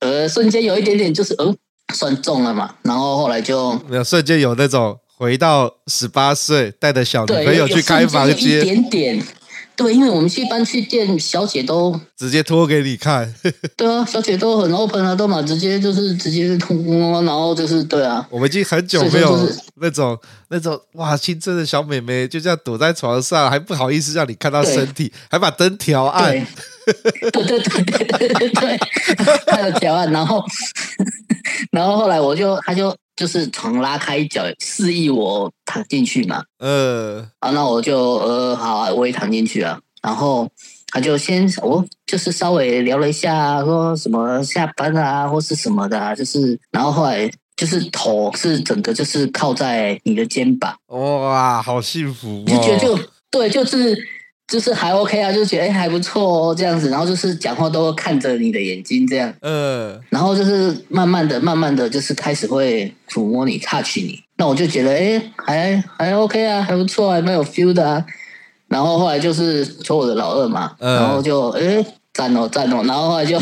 [0.00, 1.54] 呃，瞬间有一点点就是，呃，
[1.94, 2.74] 算中了嘛。
[2.82, 9.22] 然后后来就没有瞬间有那种回到十八岁带着小女朋友去开房间，一点点。
[9.74, 13.32] 对，因为我们去一般去店，小姐都直接脱给你看。
[13.76, 16.76] 对啊，小姐都很 open 啊，都嘛直接就是直接脱，
[17.22, 18.26] 然后就是对啊。
[18.30, 26.32] 我们已经很久没有那种那种哇青春的小美眉就这样躲在床上，还不好意思让你看到身体，还把灯调暗。
[26.84, 28.78] 对对对对对对对，
[29.46, 30.44] 还有调暗，然后
[31.70, 32.94] 然后后来我就他就。
[33.22, 36.42] 就是床拉开一角，示意我躺进去嘛。
[36.58, 39.78] 呃，啊，那我就呃，好啊，我也躺进去啊。
[40.02, 40.50] 然后
[40.88, 50.74] 他就先，我就是稍微聊了一下，说什么下班啊，或是什么的啊，就是，然后后来就是头是整个就是靠在你的肩膀。
[50.88, 52.44] 哇，好幸福哦！
[52.48, 52.98] 就觉得就
[53.30, 53.96] 对，就是。
[54.52, 68.04] 就是还 OK 啊，就觉得哎还不错哦这样子，然后就是讲话都看着你的眼睛这样，嗯，然后就是慢慢的、慢慢的就是开始会抚摸你、touch 你，那我就觉得哎还还 OK 啊，还不错，还蛮有 feel 的啊。
[68.68, 73.40] 然后后来就是求我的老二嘛，嗯、然后就哎赞哦赞哦，然后后来就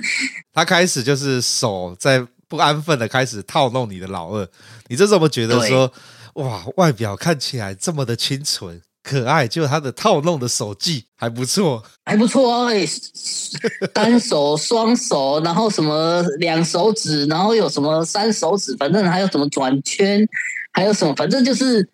[0.54, 4.48] 他开始就是手在不安分的开始套弄你的老二，
[4.88, 5.92] 你这怎么觉得说
[6.34, 8.80] 哇外表看起来这么的清纯？
[9.08, 12.72] 可爱，就他的套弄的手技还不错，还不错啊！
[12.72, 12.84] 哎，
[13.94, 20.26] 单手、双手，然后什么两手指，然后有什么三手指，反正还有什么转圈，
[20.72, 21.88] 还有什么，反正就是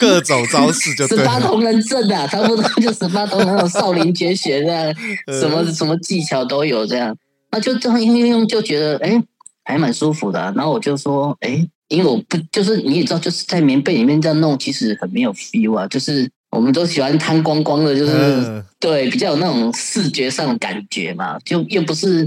[0.00, 4.94] 各种招式就十八铜人阵啊，差不多就 十八铜人那种少林绝学这样，
[5.38, 7.14] 什么什么技巧都有这样，
[7.50, 9.22] 那就这样用用用，就觉得哎，
[9.64, 10.52] 还蛮舒服的啊。
[10.56, 11.68] 然后我就说哎。
[11.88, 15.86] 因为我不就是你也知道，就是在棉被里面这样弄，其实很没有 feel 啊。
[15.88, 21.38] 就是我们都喜欢贪光光的，就是、嗯、对比较有那种视觉上的感觉嘛。
[21.44, 22.26] 就又不是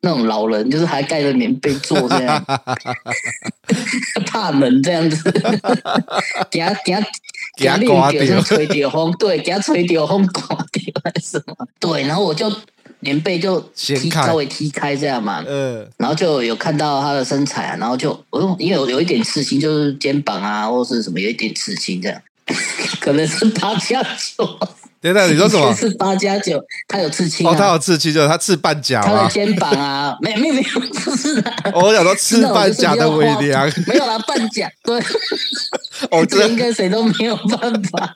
[0.00, 2.42] 那种老人，就是还盖着棉被坐这样，
[4.26, 5.30] 怕冷这样子，
[6.50, 7.06] 给他给他
[7.58, 7.66] 给
[8.26, 11.54] 他吹掉风，对，给他吹掉风刮掉还是什么？
[11.78, 12.50] 对，然后我就
[13.04, 22.20] 棉被就踢稍微踢开这样嘛，嗯，然后就有看到他的身材啊，然后就哦，因为有有一点刺青，就是肩膀啊或者是什么有一点刺青这样，
[23.00, 24.58] 可能是八加九。
[25.00, 25.70] 等等，你说什么？
[25.76, 31.52] 是八加九，他有刺青、啊、哦，他有刺青，就是他刺半甲、啊，他的肩膀啊， 没有没有没有，不是的。
[31.74, 34.98] 我想说刺半甲的微凉，没有啦，半甲，对，
[36.10, 38.14] 哦，这应该谁都没有办法，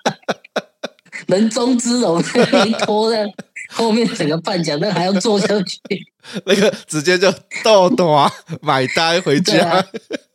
[1.26, 2.18] 人中之龙，
[2.64, 3.26] 一拖在
[3.68, 5.78] 后面整个半奖，那还要坐下去，
[6.46, 8.30] 那个直接就豆豆啊，
[8.62, 9.52] 买单回家。
[9.52, 9.84] 对啊，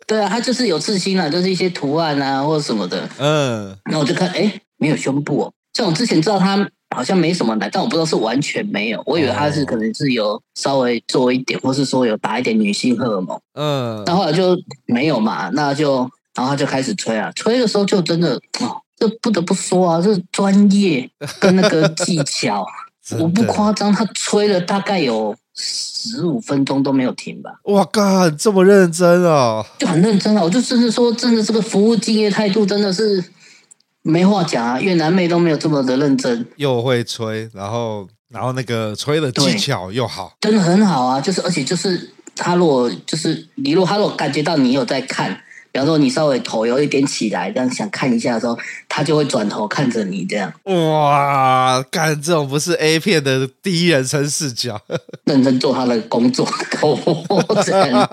[0.07, 3.09] 对啊，他就是有刺青啊，就是一些图案啊或者什么的。
[3.17, 5.53] 嗯，那我就看，哎，没有胸部哦。
[5.73, 13.39] 像我之前知道他好像没什么奶，但我不知道是完全没有，我以为他是可能是有稍微做一点，或是说有打一点女性荷尔蒙。
[13.55, 22.63] 嗯，那后来就没有嘛，那就然后他就开始吹啊，吹的时候就真的哦，这不得不说啊，这专业跟那个技巧，
[23.19, 27.51] 我不夸张，他吹了大概有十五分钟都没有停吧。
[27.65, 29.65] 哇靠，这么认真啊？
[29.79, 33.23] 就很认真啊，我就甚至说，真的这个服务敬业态度真的是。
[34.05, 41.21] 没话讲啊，越南妹都没有这么的认真，又会吹，然后然后那个吹的技巧又好，真的很好啊。
[41.21, 45.39] 就是而且就是他如果就是你如果他如果感觉到你有在看，
[45.73, 48.55] 比方说你稍微头有一点起来，这样想看一下的时候，
[48.87, 50.53] 他就会转头看着你这样。
[50.65, 54.79] 哇，干这种不是 A 片的第一人称视角，
[55.25, 57.91] 认真做他的工作，口活真。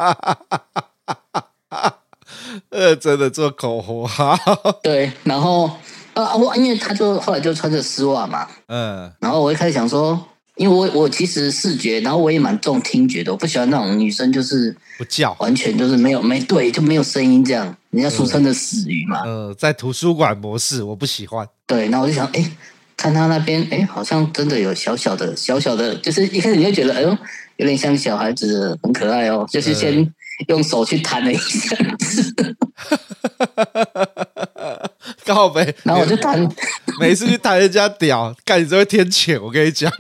[2.71, 4.39] 呃，真的做口红哈，
[4.83, 5.71] 对，然后
[6.15, 10.19] 啊，我因为他就后来就穿着丝袜嘛，嗯，然后我一开始想说，
[10.61, 22.53] 因为我我其实视觉，然后我也蛮重听觉的，我不喜欢那种女生就是不叫，完全就是没有没对就没有声音这样，人家俗称的死鱼嘛，嗯、呃，在图书馆模式我不喜欢，对，那我就想，哎，
[22.95, 27.17] 看他那边，哎，好像真的有小小的小小的，就是一开始你会觉得，哎呦，
[27.57, 29.99] 有点像小孩子，很可爱哦，就是先。
[29.99, 30.13] 嗯
[30.49, 31.77] 用手去弹了一下，
[35.25, 36.49] 刚好没，然后我就弹，
[37.01, 39.41] 每次去弹人家屌，看你只会天谴。
[39.41, 39.91] 我跟你讲，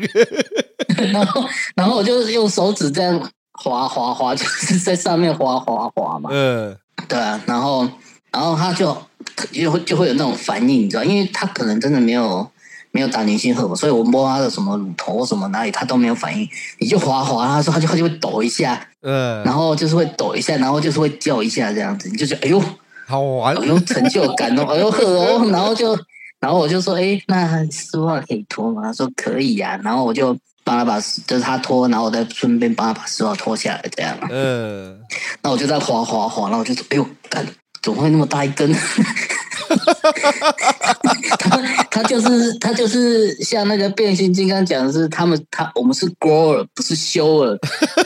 [1.13, 6.31] 然后，然后我就用手指这样滑滑滑，就是在上面滑滑滑嘛。
[6.33, 6.77] 嗯，
[7.09, 7.89] 对啊，然后，
[8.31, 8.97] 然后他就
[9.53, 12.51] 就会就会有那种反应，你知道，因为他可能真的没有。
[12.93, 16.49] 没有打女性荷尔蒙，所以我摸他的什么乳头什么哪里，他都没有反应。
[16.81, 22.61] 你就滑滑，他说他就他就会抖一下，嗯，然后就是会抖一下，然后就是会叫一下这样子，你就觉得哎呦，
[23.11, 25.99] 好玩，有成就感哦，哎呦呵哦，然后就
[26.39, 28.83] 然后我就说，哎，那丝袜可以脱吗？
[28.85, 34.97] 他说可以呀、啊，然后我就帮他把就是他脱，然后我再顺便帮他把丝袜脱下来，这样，嗯，
[35.43, 37.45] 那我就在滑滑滑，然后我就说，哎呦，干，
[37.83, 38.73] 怎么会那么大一根？
[41.39, 41.57] 他
[41.91, 47.57] 他就是他就是像那个变形金刚讲的是他们他我们是 grower 不是 shower，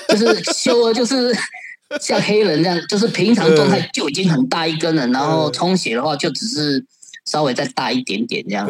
[0.08, 1.34] 就是 shower 就是
[2.00, 6.84] 像黑人这样，就是平常状态就已经很大一根了，然后充血的话就只是
[7.24, 8.68] 稍微再大一点点这样。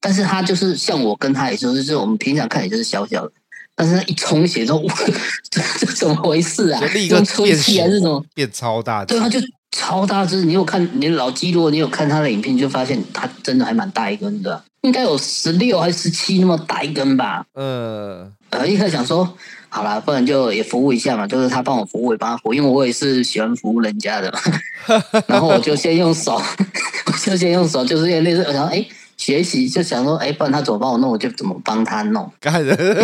[0.00, 3.32] 但是他就是像我跟他也说，就是我们平常看也就是小小的，
[3.74, 4.82] 但是他一充血之后，
[5.50, 6.80] 这这怎么回事啊？
[6.94, 8.24] 立刻出气还是什么？
[8.34, 9.04] 变超大？
[9.04, 9.38] 对，他就。
[9.76, 10.44] 超大只！
[10.44, 17.44] 你有看你老基，如果你有看他的影片，就发现他真的还蛮大一根的，应该有十六还是十七那么大一根吧？
[17.54, 19.36] 呃，呃，一开始想说，
[19.74, 24.38] 好啦，不然就也服务一下嘛，就是他帮我服务，也帮他服务，因为我也是喜欢服务人家的嘛。
[25.26, 26.40] 然后我就先用手，
[27.06, 28.86] 我就先用手，就是因为那时候我想，哎。
[29.16, 32.28] 学习就想说，哎，不然他怎么帮我弄，我就怎么帮他弄。
[32.40, 32.52] 然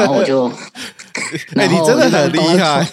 [0.08, 0.46] 后我就，
[1.54, 2.84] 哎，你真的很厉害，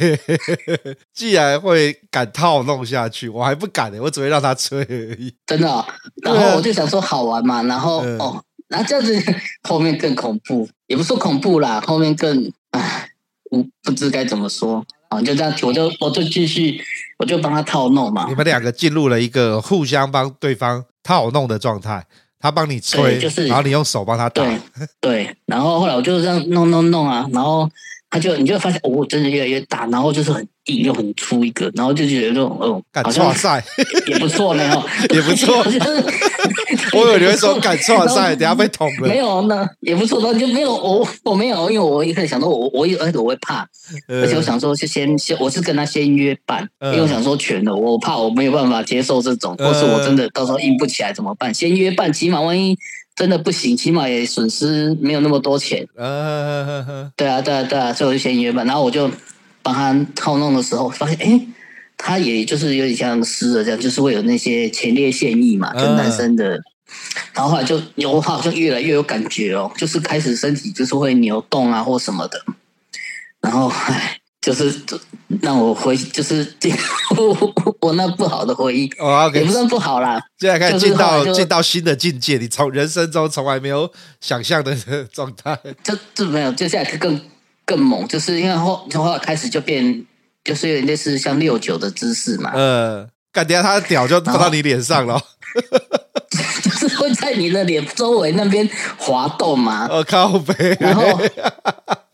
[1.16, 5.34] 既然会敢套弄下去，我还不敢呢，我只会让他吹而已。
[5.48, 5.84] 真的、哦，
[6.22, 9.20] 然后我就想说好玩嘛，然后、嗯、哦，然后这样子
[9.68, 13.07] 后面更恐怖，也不说恐怖啦，后面更唉，
[13.52, 16.82] 我不知该怎么说啊，就这样，我就我就继续，
[17.18, 18.26] 我就帮他套弄嘛。
[18.28, 22.06] 你们两个进入了一个互相帮对方套弄的状态。
[22.40, 24.44] 他帮你吹，就是，然后你用手帮他打。
[24.44, 24.60] 对，
[25.02, 27.68] 对，然后后来我就这样弄弄弄啊，然后
[28.12, 33.66] 他就你就发现哦，真的越来越大，然后就是很硬又很粗一个，然后就觉得这种哦，好像赛
[34.06, 34.64] 也不错呢，
[35.10, 35.66] 也不错。
[36.94, 39.08] 我以为你会说敢错赛， 等下被捅了。
[39.08, 43.68] 没有呢，也不错，那就没有我我没有，因为我一开始想说我我而且我会怕，
[44.08, 51.54] 而且我想说就先先我是跟他先约伴，因为我想说全的，我怕我没有办法接受这种，或是我真的到时候硬不起来怎么办？
[51.54, 52.78] 先约伴，起码万一
[53.16, 55.88] 真的不行，起码也损失没有那么多钱。
[55.96, 59.10] 对啊对啊对啊，所以我就先约伴，然后我就
[59.64, 61.42] 帮他套弄的时候发现，哎，
[61.98, 66.62] 他也就是有点像湿的这样，就是会有那些前列腺液嘛，就男生的。
[67.34, 72.42] 然后后来就有好像越来越有感觉哦，就是开始身体就是会扭动啊或什么的，
[73.42, 74.74] 然后唉，就是
[75.42, 76.56] 让我回，就是
[77.18, 80.18] 我 我那不好的回忆，哦也不算不好啦。
[80.40, 83.92] 现在开始进到进到新的境界，你从人生中从来没有
[84.22, 84.74] 想象的
[85.12, 85.60] 状态。
[85.84, 87.20] 这这没有，接下来更
[87.66, 90.06] 更猛，就是因为后从后来开始就变，
[90.48, 92.52] 就是有点类似像六九的姿势嘛。
[92.54, 95.22] 呃，感觉他的屌就放到你脸上了。
[96.62, 98.68] 就是会在你的脸周围那边
[98.98, 99.88] 滑动嘛？
[99.90, 100.78] 我、 哦、靠北！
[100.80, 101.20] 然后，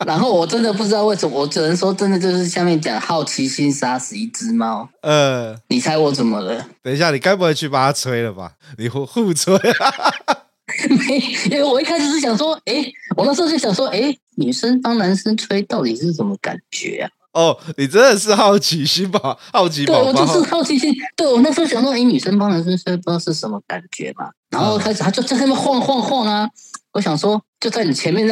[0.06, 4.88] 然后我真的不知道为什么，我只能说真的就是下面讲好奇心杀死一只猫。
[5.02, 6.66] 呃，你猜我怎么了？
[6.82, 8.52] 等一下，你该不会去把它吹了吧？
[8.78, 9.54] 你互互吹？
[10.88, 11.18] 没，
[11.50, 12.84] 因为我一开始是想说，哎，
[13.16, 17.10] 我那时候就想说，哎，女生帮男生吹到底是什么感觉啊？
[17.34, 19.36] 哦，你真的是好奇心吧？
[19.52, 20.94] 好奇宝宝，对，我就是好奇心。
[21.16, 24.30] 对，我那时候想说，哎，女生帮男生吹，不知道是什么感觉吧。
[24.50, 26.48] 然后开始他就在那边晃晃晃啊，
[26.92, 28.28] 我想说，就在你前面，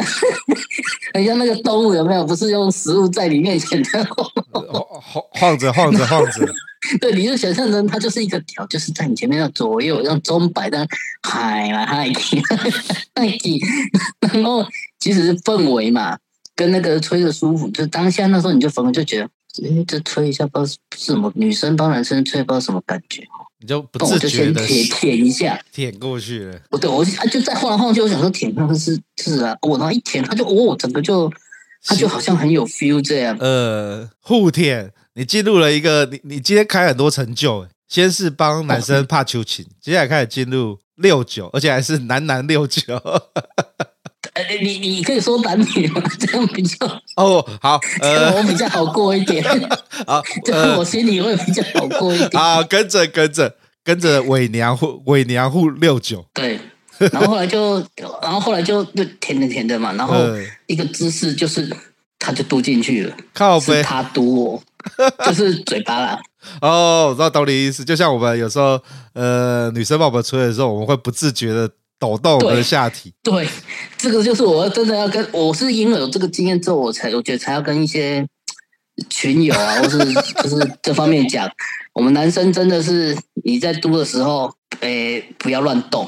[1.13, 2.25] 很像那个动物有没有？
[2.25, 6.47] 不是用食物在你面前的晃晃晃着晃着晃着。
[6.99, 10.87] 对，你就想象成它就是一个条，就是在你前面的左右，让钟摆的
[11.21, 12.41] 嗨来嗨去
[13.15, 13.59] 嗨去，
[14.33, 14.65] 然后
[14.99, 16.17] 其实是氛围嘛。
[16.55, 19.25] 跟那个吹的舒服，就当下那时候你就反而就觉得，
[19.67, 23.23] 哎，这吹一下不知道是什么，女生帮男生吹不知道什么感觉，
[23.59, 26.59] 你就不自觉的舔舔一下，舔过去了。
[26.69, 31.31] 不对，我就再晃来晃去，我想说舔，那个是是啊，我然后一舔，他就哦，整个就
[31.83, 33.37] 他就好像很有 feel 这样。
[33.39, 42.81] 呃，互舔，你进入了一个你你今天开很多成就，先是帮男生怕秋情，哦、接下来开始进入六九，而且还是男男六九。
[44.33, 46.01] 呃，你你可以说男女吗？
[46.19, 49.43] 这样比较哦，好，呃，我比较好过一点，
[50.07, 52.29] 啊， 这样我心里会比较好过一点。
[52.41, 56.59] 啊，跟着跟着跟着伪娘户伪娘户六九，对，
[57.11, 57.77] 然后后来就，
[58.23, 60.15] 然后后来就就甜的甜的嘛，然后
[60.65, 61.69] 一个姿势就是
[62.17, 64.63] 他就嘟进去了，靠背，他嘟我，
[65.25, 66.19] 就是嘴巴啦。
[66.59, 68.81] 哦，我知道懂你意思，就像我们有时候
[69.13, 71.69] 呃女生帮我们吹的时候，我们会不自觉的。
[72.03, 73.47] 抖动我的下体，对，
[73.97, 78.27] 这个就是我真的要跟，我是因为有这个经验之后，我才我觉得才要跟一些
[79.09, 79.97] 群友啊， 或是
[80.43, 81.49] 就是这方面讲，
[81.93, 86.05] 我们男生真的是你在嘟的时候，诶，不要乱动。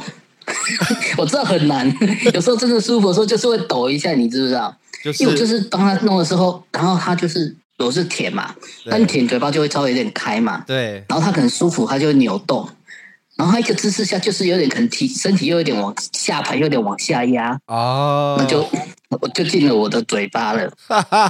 [1.17, 1.89] 我知道很难，
[2.33, 4.75] 有时候真的舒服的时候就是会抖一下，你知不知道？
[5.01, 8.53] 就是、因为我就是帮他弄的时候，然后他就是我是舔嘛，
[8.89, 12.67] 但舔嘴巴就会稍微有点开嘛，对，然后他可能舒服，他就会扭动。
[13.37, 18.65] 然后他一个姿势下，就是有点可能体身体又有点往下盘，有点往下压哦，那就
[19.09, 20.71] 我就进了我的嘴巴了。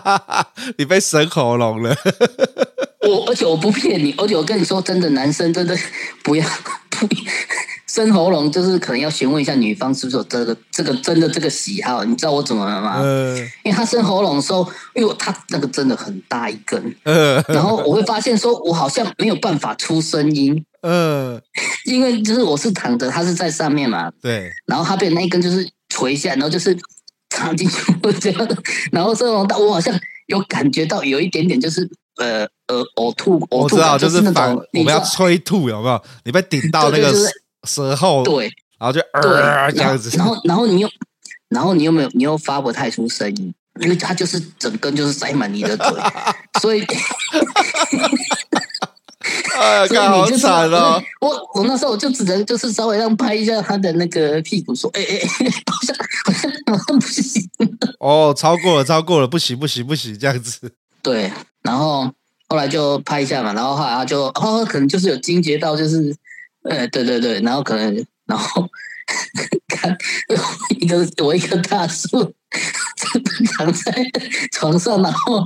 [0.78, 1.96] 你被生喉咙了。
[3.08, 5.78] 我而且我不骗你，而且我跟你说真的，男生真的
[6.24, 6.46] 不要
[6.90, 7.08] 不
[7.96, 12.04] 生喉咙，就是可能要询问一下女方是不是有这个这个真的这个喜好。
[12.04, 13.00] 你知道我怎么了吗？
[13.02, 20.62] 嗯，因为他生喉咙的时候，因为他那个真的很大一根，嗯，然后我会发现说，我好像没有办法出声音。
[20.82, 21.42] 嗯，
[21.86, 24.12] 因为就是我是躺着，他是在上面嘛。
[24.22, 24.52] 对。
[24.66, 26.78] 然后他被那一根就是垂下，然后就是
[27.30, 28.48] 插进去这样。
[28.92, 33.58] 然后这种，我好像有感觉到有一点点，就是呃呃呕吐，呕吐。
[33.58, 36.02] 我知道，就是那种我们要催吐，有没有？
[36.26, 37.14] 你被顶到那个
[37.66, 38.46] 舌后，对，
[38.80, 40.16] 然后就呃这样子。
[40.18, 40.90] 然后，然后你又，
[41.50, 45.88] 然后你又没有，你又发不太出声音，因为它就是整根就是塞满你的嘴，
[46.62, 46.86] 所以。
[49.58, 51.02] 哎呀，看好惨哦！
[51.22, 55.20] 我我那时候我就只能就是稍微让拍一下他的那个屁股，说：“哎哎，
[55.66, 55.96] 好像
[56.26, 57.42] 好像好像不行。”
[58.00, 60.72] 哦，超过了，超过了，不行不行不行，这样子。
[61.02, 61.32] 对，
[61.64, 62.12] 然后
[62.50, 66.16] 后来就拍一下嘛，然后后来他就哦，可能就是有惊觉到，就是
[66.70, 68.68] 呃，对对对，然后可能然后
[69.68, 69.96] 看
[70.80, 72.34] 一个我一个大叔。
[73.58, 73.94] 躺在
[74.54, 75.42] 床上，然后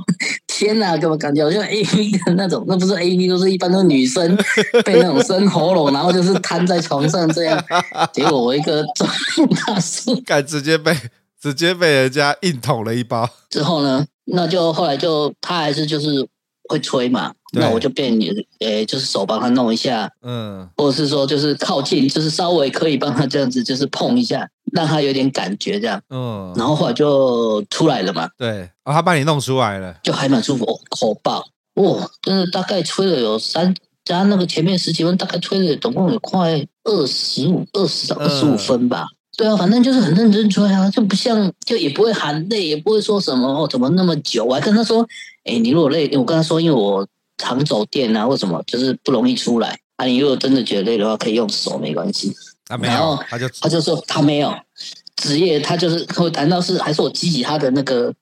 [0.46, 4.36] 天哪，给我感觉好像 A V 的那种，那不是 A V，都是一般都是女生
[4.84, 7.62] 被那种生喉咙，然后就是瘫在床上这样。
[8.12, 8.84] 结果我一个
[9.66, 10.96] 大叔， 敢直接被
[11.40, 13.28] 直接被人家硬捅了一包。
[13.48, 16.28] 之后呢，那就后来就他还是就是
[16.68, 17.32] 会吹嘛。
[17.52, 18.28] 那我就变你，
[18.60, 31.44] 诶、欸，就是手帮他弄一下，嗯，或者是说就是靠近，就是稍微可以帮他这样子，就是碰一下，让他有点感觉这样，嗯，然后后来就出来了嘛，对，哦，他帮你弄出来了，就还蛮舒服，口爆，
[31.74, 33.74] 哇，真的大概吹了有三
[34.04, 45.02] 加那个前面十几分，大概吹了总共有快二十五、二十到二十五分吧，嗯、对啊，反正就是很认真吹啊，就不像就也不会喊累，也不会说什么哦，怎么那么久，我还跟他说，
[45.42, 47.04] 哎、欸，你如果累，我跟他说，因为我。
[47.40, 49.78] 常走电啊，或什么，就是不容易出来。
[49.96, 50.04] 啊。
[50.04, 52.32] 你如果真的觉得累的话，可以用手，没关系。
[52.66, 54.54] 他没有，他就他就说他没有。
[55.16, 58.14] 职业，他就是我谈到是还是我激起他的那个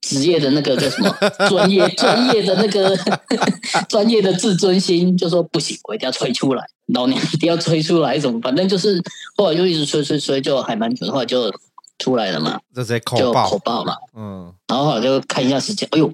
[0.00, 1.14] 职业的那个叫什么？
[1.50, 2.96] 专业专业的那个
[3.88, 9.02] 专业的自尊心，就说不行，我一定要吹出来，老娘一定要吹出来，怎么反正就是
[9.36, 11.52] 后来就一直吹吹吹，就还蛮久，后来就
[11.98, 13.50] 出来了嘛，就口爆。
[13.50, 16.10] 口爆嘛，嗯，然后后来就看一下时间，哎呦，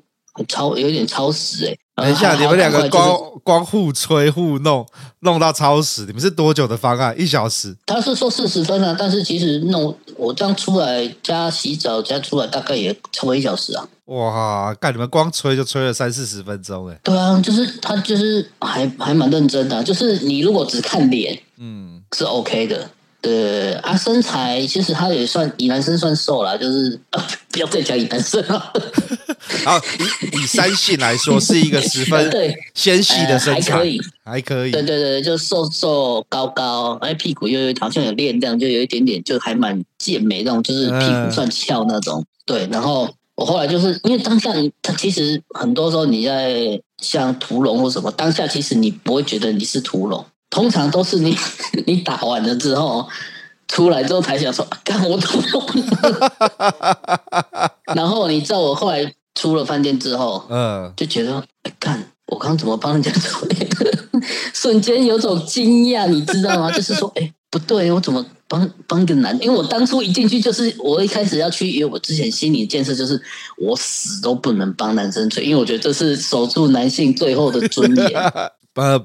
[0.48, 1.78] 超有点超时哎、欸。
[1.96, 4.86] 等一下，你们两个光光互吹互弄，
[5.20, 7.18] 弄到超时，你们是多久的方案？
[7.18, 7.74] 一小时？
[7.86, 13.88] 他是说四十分啊，但是其实弄我这样出来加洗澡加出来大概也超过一小时啊。
[14.06, 17.00] 哇，干你们光吹就吹了三四十分钟哎。
[17.02, 22.90] 对啊，就是他就是还还蛮认真的，就是你如果只看脸，嗯，是 OK 的。
[23.26, 28.72] 对啊，身材其实他也算以男生算瘦了，就是、啊、 不要再讲以男生了。
[29.64, 29.80] 好，
[30.30, 32.30] 以以三性来说，是一个十分
[32.74, 34.70] 纤细的身材，还可以，还可以。
[34.70, 42.20] 对对对，就瘦瘦高高，哎，屁股又有好像有练这样，就有一点点，就还蛮健美那种，就是屁股算翘那种。
[42.20, 50.24] 嗯、对，然后我后来就是因为当下你，他其实很多时候你在像屠龙或什么，当下其实你不会觉得你是屠龙。
[50.56, 51.36] 通常都是你，
[51.86, 53.06] 你打完了之后
[53.68, 56.32] 出来之后才想说，干我怎么？
[57.94, 63.92] 然后你知道我后来出了饭店之后，嗯，就觉得，哎，干我刚怎么帮人家做那个？
[64.54, 66.70] 瞬间有种惊讶，你知道吗？
[66.72, 69.38] 就是说，哎，不对，我怎么帮帮个男？
[69.42, 73.20] 因为我当初一进去就是，我一开始要去，因为我之前心理建设就是，
[73.58, 78.32] 我死都不能帮男生吹，因为我觉得这是守住男性最后的尊严。
[78.76, 78.98] 呃，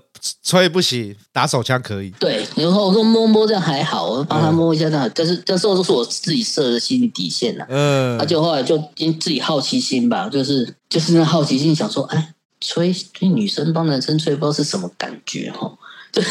[0.44, 2.12] 吹不行，打手枪可以。
[2.20, 7.66] 对，然后我说摸摸这样还好，我帮他摸一下这样，但是这时候都是我自己设的心理底线了。
[7.70, 15.72] 嗯，他就后来就因自己好奇心吧，就是就是那好奇心想说，哎，吹吹女生帮男生吹，不知道是什么感觉哈，
[16.12, 16.22] 就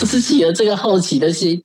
[0.00, 1.62] 就是起了这个好奇的心，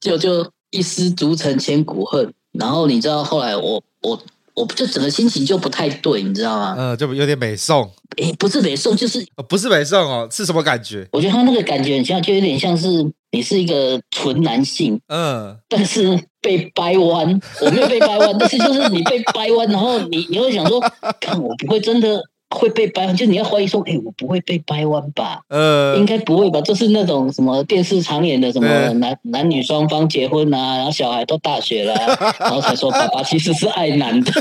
[0.00, 2.32] 就就一失足成千古恨。
[2.52, 4.20] 然后你知道后来我我。
[4.54, 6.74] 我就整个心情就不太对，你知道吗？
[6.78, 7.90] 嗯，就有点美颂。
[8.16, 11.06] 诶，不是美颂，就是不是美颂哦，是什么感觉？
[11.12, 12.88] 我觉得他那个感觉很像，就有点像是
[13.32, 17.40] 你是一个纯男性，嗯，但是被掰弯。
[17.60, 20.80] 我没有被掰弯，但是就是你被掰弯，然后你你会想说，
[21.20, 22.22] 看我不会真的。
[22.54, 25.40] 会被掰弯，就你要怀疑说，哎、欸，我不会被掰弯吧？
[25.48, 26.60] 呃，应该不会吧？
[26.60, 31.94] 就是那种什么电视常演的，什么男、欸、男女双方结婚啊，然后小孩都大学了，
[32.38, 34.32] 然后才说爸爸其实是爱男的。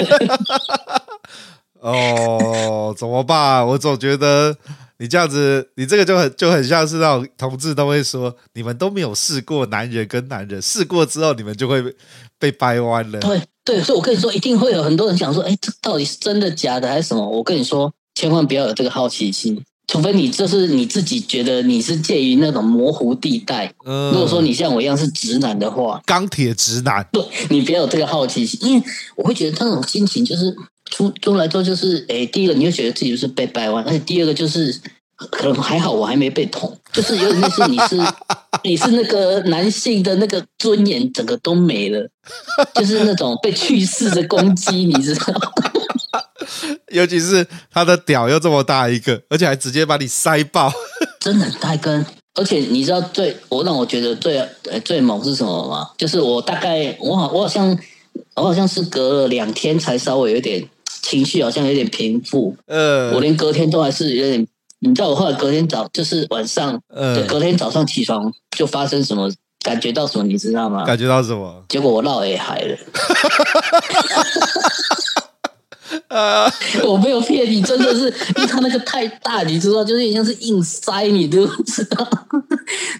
[1.82, 3.66] 哦，怎么办？
[3.68, 4.56] 我总觉得
[5.00, 11.84] 你这样子，你这个就很就很像是那种同志都会说，你们都没有试过男人跟男人，试过之后你们就会
[12.40, 13.20] 被掰弯了。
[13.20, 17.28] 对对，所以我跟你说，一定会有很多人想说，哎，这到底是真的假的还是什么？
[17.28, 17.94] 我跟你说。
[18.16, 23.74] 千万不要有这个好奇心，除非你就是你自己觉得你是介于那种模糊地带。
[23.86, 28.84] 嗯，如果说你像我一样是直男的话，钢铁直男，对，你不要有这个好奇心，因为
[29.16, 30.56] 我会觉得那种心情就是
[30.92, 34.80] 出出来之后就是，哎，第一个你会觉得自己就是被掰弯，而且第二个就是
[35.32, 37.98] 可能还好我还没被捅，就是有点类似你是
[38.64, 42.08] 你是那个男性的那个尊严整个都没了，
[42.76, 45.40] 就是那种被去世的攻击，你知道吗？
[46.90, 50.72] 尤其是他的屌又这么大一个，而且还直接把你塞爆，
[51.20, 52.06] 真的很大根。
[52.36, 54.44] 而且你知道最我让我觉得最
[54.84, 55.88] 最猛是什么吗？
[55.98, 57.78] 就是我大概我好我好像
[58.36, 60.68] 我好像是隔了两天才稍微有点
[61.04, 62.56] 情绪，好像有点平复。
[62.66, 64.46] 呃，我连隔天都还是有点。
[64.80, 69.32] 你知道我后来隔天早就是晚上，呃，隔天早上起床就发生什么，
[69.64, 70.84] 感觉到什么，你知道吗？
[70.84, 71.64] 感觉到什么？
[71.70, 72.76] 结果我闹也嗨了。
[76.08, 76.52] 啊！
[76.84, 82.08] 我没有骗你，真的是，因为它那个太大，你知道，就是像是硬塞，你都知道。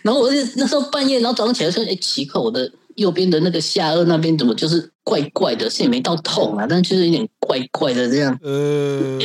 [0.02, 5.70] 然后我就那时候半夜，然后早上起来说：“哎，奇怪，我的右边的那个下颚那边怎么就是怪怪的？
[5.70, 9.20] 是也没到痛啊，但就是有点怪怪的这样。”嗯，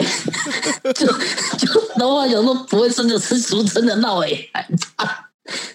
[0.94, 5.24] 就就然后我想说，不会真的是俗称的闹尾海吧？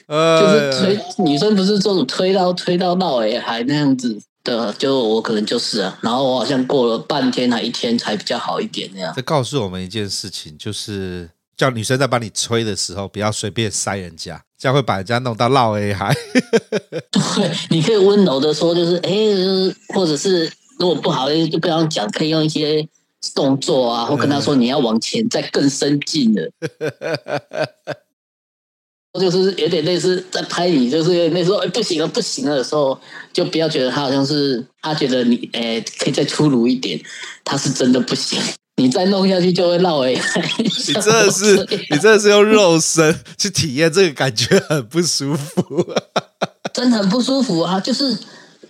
[0.08, 4.20] 就是推女生不是这种推到推到闹尾海那样子。
[4.44, 9.14] 对，就我可能就是啊，然后我好像过了半天还一天才比较好一点那样。
[9.16, 16.14] 这告诉我们一件事情，就是叫女生在帮你吹的时候，不要随便塞人家，这样会把人家弄到闹 A 还。
[17.10, 22.86] 对，你可以温柔的说，就是哎，就是或者是如果不好意思就不要讲，可以用一些
[23.34, 26.52] 动作啊，或跟他说你要往前再更深进的。
[29.20, 33.00] 就是有点类似在拍你，就是有点类似说，哎，不行了，不行了的时候，
[33.32, 37.00] 就不要觉得他好像是他觉得你，哎，可以再粗鲁一点，
[37.46, 38.40] 他是真的不行，
[38.78, 40.20] 你再弄下去就会闹尾。
[40.58, 41.56] 你真的是，
[41.92, 45.86] 你真的是用肉身去体验这个感觉，很不舒服，
[46.74, 47.80] 真的很不舒服啊！
[47.80, 48.18] 就是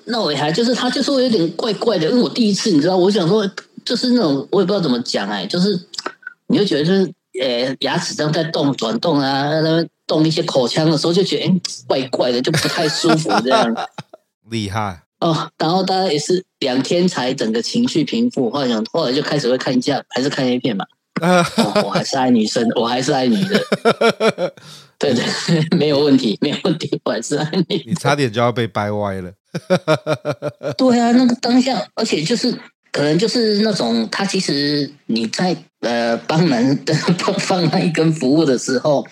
[0.07, 3.49] 闹尾还就是他就是会有点怪怪的，因为我第一次，你知道，我想说
[3.85, 5.79] 就是那种我也不知道怎么讲哎、欸，就是
[6.47, 7.01] 你就觉得就是
[7.41, 13.73] 呃、欸、牙齿这样在动转动啊，那动一些口腔的时候就觉得哎、欸、怪怪的，就不太舒服这样。
[14.49, 20.85] 厉害哦，然后大家也是两天才整个情绪平复，后来想后来就开始会看一下，还是看 A 片嘛。
[21.21, 24.53] 哦、我还是爱女生， 我还是爱女的。
[24.99, 25.23] 对对，
[25.77, 27.83] 没有问题，没有问题，我还是爱你。
[27.87, 29.31] 你差点就要被掰歪了。
[30.77, 32.51] 对啊，那个当下，而且就是
[32.93, 36.93] 可能就是那种，他其实你在呃帮忙的
[37.39, 39.03] 放那一根服务的时候，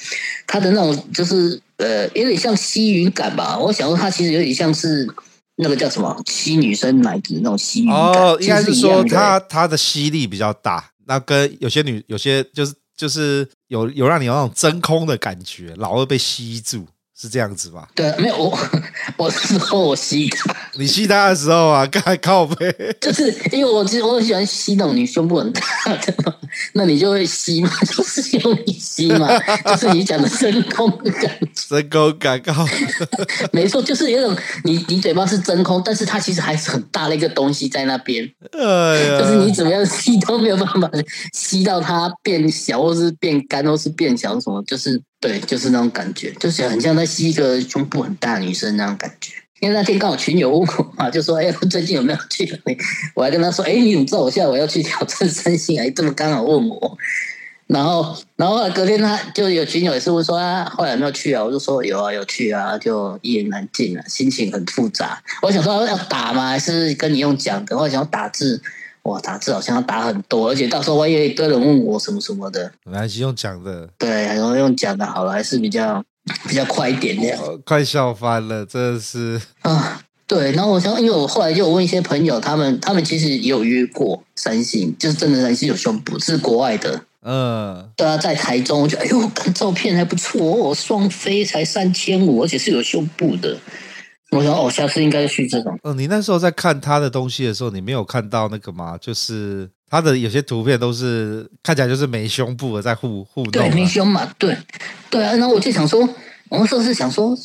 [0.45, 3.57] 他的那种就是呃有点像吸吮感吧。
[3.57, 5.07] 我想说，他其实有点像是
[5.55, 8.23] 那个叫什么吸女生奶子那种吸吮感。
[8.23, 10.91] 哦，应该是说他他的吸力比较大。
[11.07, 16.85] 那跟有些女有些就是就是有有让你有那种真空的感觉，老二被吸住。
[17.21, 17.87] 是这样子吧？
[17.93, 18.57] 对，没有我，
[19.15, 20.55] 我是说我吸他。
[20.73, 25.61] 你吸他的时候啊， 刚才靠背，就是因为我其实我很喜欢吸那种你胸部很大
[25.97, 26.33] 的嘛，
[26.73, 29.27] 那你就会吸嘛，就是用力吸嘛，
[29.65, 30.89] 就是你讲的真空
[31.21, 32.65] 感，真空感靠，
[33.51, 40.89] 没错，就是有种你你嘴巴是真空，但是它其实还是很大的一个东西在那边，哎呀，就是你怎么样吸都没有办法
[41.33, 44.99] 吸到它变小，或是变干，或是变小什么，就是。
[45.21, 49.31] 对，就是那种感觉，就是很像在吸一个胸部很大的女生那种感觉。
[49.59, 52.59] 因为那天刚好群友问我嘛，就说：“哎，最近有没有去？”
[53.13, 55.79] 我还跟他说：“哎，你怎么知道我下午要去挑战三星？
[55.79, 56.97] 哎，这么刚好问我。”
[57.67, 65.21] 然后，然后隔天他就有群友也是问说：“啊，后来有没有去啊？”我就说：“有啊，有去啊，就一言难尽啊，心情很复杂。
[65.43, 66.49] 我想说要打吗？
[66.49, 67.77] 还是跟你用讲的？
[67.77, 68.59] 我想要打字。”
[69.03, 73.89] 哇，打字好像要打很多，而且到时候万一一堆人问我什么什么的，还是用讲的。
[73.97, 76.03] 对，然后用讲的好了，还是比较
[76.47, 77.39] 比较快一点那样。
[77.65, 80.51] 快笑翻了，真的是啊，对。
[80.51, 87.01] 然后我想，因为我后来就有问一些朋友，他们他们其实也有约过三星，就是真的三星有胸部，是国外的。
[87.23, 93.57] 嗯，对啊，在台中，我觉得哎呦，看照片还不错哦，双飞才三千五，而且是有胸部的。
[94.31, 95.77] 我的偶像是应该去这种。
[95.83, 98.97] 嗯，你那时候在看他的东西的时候，你没有看到那个吗？
[98.99, 103.51] 就是他的有些图片都是看起来就是没胸部的，在互互动。
[103.51, 104.57] 对，没胸嘛，对，
[105.09, 105.33] 对啊。
[105.33, 105.99] 然后我就想说，
[106.49, 107.35] 我那时候是想说，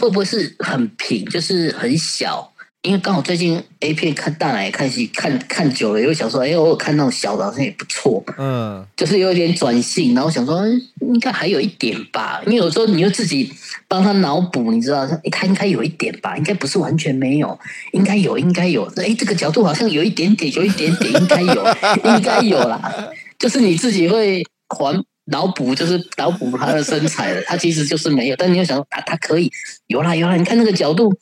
[0.00, 2.50] 会不会是很平，就是很小？
[2.82, 8.24] 因为刚好最近 A 片看大奶看戏看看久了，又想说，哎，我有看那种小的，好像也不错。
[8.38, 10.66] 嗯，就是有点转性，然后想说，
[11.00, 12.40] 应该还有一点吧。
[12.46, 13.52] 因为有时候你又自己
[13.86, 17.58] 帮他脑补，你知道，他应该有一点吧，应该不是完全没有，
[17.92, 18.84] 应该有，应该有。
[18.96, 21.66] 哎，这个角度好像有一点点，有一点点，应该有，
[22.02, 23.10] 应该有啦。
[23.38, 27.42] 就是你自己会还脑补，就是脑补他的身材了。
[27.46, 29.50] 他其实就是没有，但你又想说，啊，他可以
[29.86, 31.12] 有啦有啦，你看那个角度。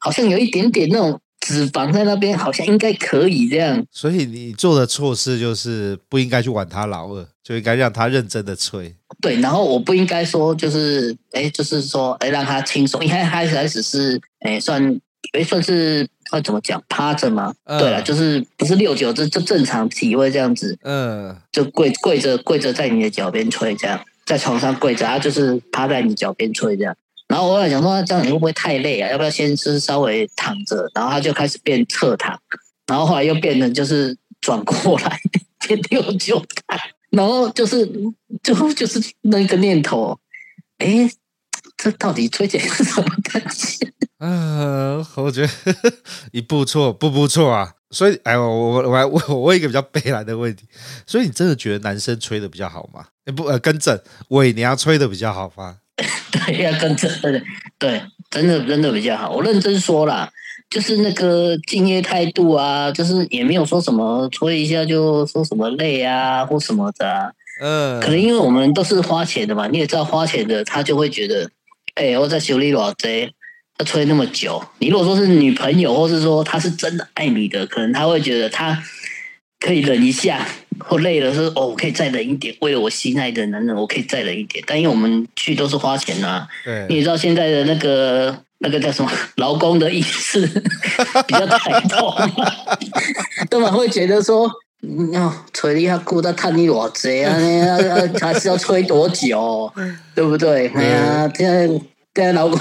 [0.00, 3.84] 好像有一点点那种脂肪在那边，好像应该可以这样。
[3.90, 8.94] 所以你做的错事就是不应该去玩他老二，就应该让他认真的吹。
[9.20, 15.00] 对，然后我不应该说就是，哎，就是说，哎，让他轻松，因为他一开始是，哎，算，
[15.32, 17.54] 哎，算是，要怎么讲，趴着吗。
[17.64, 20.78] 嗯、对了，就是不是六九，就就正常体位这样子。
[20.82, 21.36] 嗯。
[21.52, 26.96] 就跪跪着跪着在你的脚边吹，这样在床上跪着，他就是趴在你脚边吹这样。
[27.28, 29.10] 然后我来想说，这样你会不会太累啊？
[29.10, 30.90] 要不要先是稍微躺着？
[30.94, 32.40] 然后他就开始变侧躺，
[32.86, 35.20] 然后后来又变成就是转过来
[35.66, 36.78] 变六九躺，
[37.10, 37.86] 然后就是
[38.42, 40.18] 就就是那个念头，
[40.78, 41.06] 哎，
[41.78, 43.90] 这到底吹起来是什么感觉？
[44.18, 45.52] 嗯、 呃，我觉得
[46.32, 47.72] 一步错步步错啊！
[47.90, 50.66] 所以，哎，我我我我我问一个比较悲哀的问题，
[51.06, 53.06] 所以你真的觉得男生吹的比较好吗？
[53.34, 53.98] 不，呃，跟正
[54.28, 55.76] 伪娘吹的比较好吗？
[56.30, 57.42] 对，要跟正对
[57.78, 59.30] 对，真的真的比较好。
[59.30, 60.28] 我认真说啦，
[60.68, 67.30] 就是那个敬业态度啊，就是也没有说什么吹一下就说什么累啊或什么的啊。
[67.62, 71.50] 嗯，可能因为我们都是花钱的嘛，你也知道花钱的他就会觉得，
[71.98, 73.28] 哎、欸，我在修理老贼，
[73.76, 74.64] 他吹那么久。
[74.78, 78.80] 你如果说是女朋友，或是说他是真的爱你的，可能他会觉得他
[79.58, 80.46] 可以忍一下。
[80.80, 84.62] 或累了说哦，我可以再忍一点，为了我心爱的男人，我可以再忍一点。
[84.64, 90.46] 但因为我们去都是花钱啊，对，你也知道现在的那个那个叫什么劳工的意识
[91.26, 92.52] 比较抬头嘛，
[93.50, 94.48] 都蛮会觉得说，
[95.12, 97.34] 要吹你下裤，他看你偌济啊，
[98.20, 99.72] 还是要吹多久，
[100.14, 100.68] 对不对？
[100.68, 101.80] 哎呀，这样。
[102.14, 102.58] 现在老公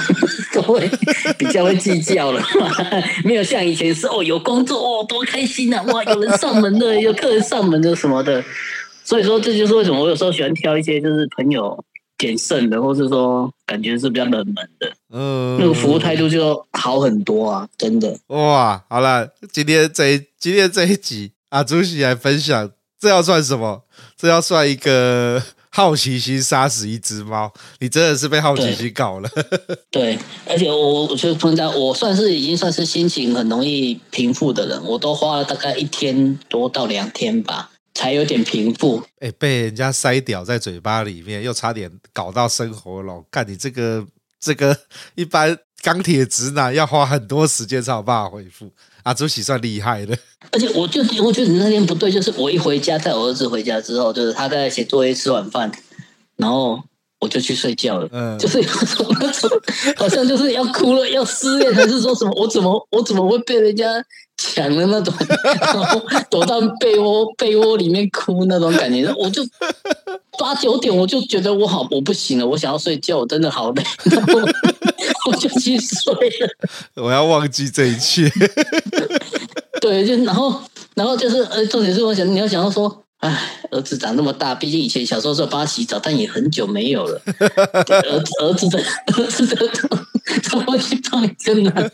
[0.54, 0.88] 都会
[1.36, 2.40] 比较会计较了，
[3.26, 5.82] 没有像以前是哦，有工作哦，多开心啊！
[5.82, 8.44] 哇，有人上门的，有客人上门的什么的。
[9.04, 11.84] 所以说，这就是为什么我有时候喜欢挑一些就是朋友
[12.20, 18.16] 捡剩的，或是说感觉是比较冷门的，嗯，那个服务态度就好很多啊，真的。
[18.28, 23.84] 哇，好了，今天这一今天这一集阿朱喜来分享，这要算什么？
[24.18, 27.52] 这要算一个 好奇心杀死一只猫？
[27.80, 29.30] 你真的是被好奇心搞了。
[29.90, 39.04] 对， 对，而且我我觉得彭家，我算是已经算是心情很容易平复的人，我都花了大概一天多到两天吧，才有点平复。
[39.20, 44.06] 哎，被人家塞屌在嘴巴里面，又差点搞到生喉咙，看你这个
[44.40, 44.78] 这个
[45.16, 45.58] 一般。
[45.84, 48.70] 钢铁直男要花很多时间才有办法回复，
[49.08, 50.18] 阿朱喜算厉害的。
[50.52, 55.72] 而且我就我觉得你那天不对，就是我一回家带我儿子回家之后，就是他在写作业、吃晚饭，
[56.36, 56.78] 然后
[57.22, 58.10] 我就去睡觉了。
[58.12, 59.50] 嗯，就是有种那种
[59.96, 62.32] 好像就是要哭了，要失恋，还是说什么？
[62.36, 63.86] 我怎么我怎么会被人家
[64.36, 65.14] 抢的那种？
[65.62, 69.42] 然后躲到被窝被窝里面哭那种感觉，我就。
[70.40, 74.40] 八九点我就觉得我好，我不行了，我想要睡觉，我真的好累，然 后
[75.28, 76.50] 我就去睡了。
[76.96, 78.32] 我要忘记这一切。
[79.82, 80.62] 对，就然后
[80.96, 87.22] 然后就是呃，重点是我想你要想到说，哎，儿子长那么大，毕竟以前小时候是帮他洗澡，但也很久没有了。
[87.30, 88.80] 儿子儿子的
[89.16, 89.56] 儿子的
[90.42, 91.92] 怎么会去帮一个男的？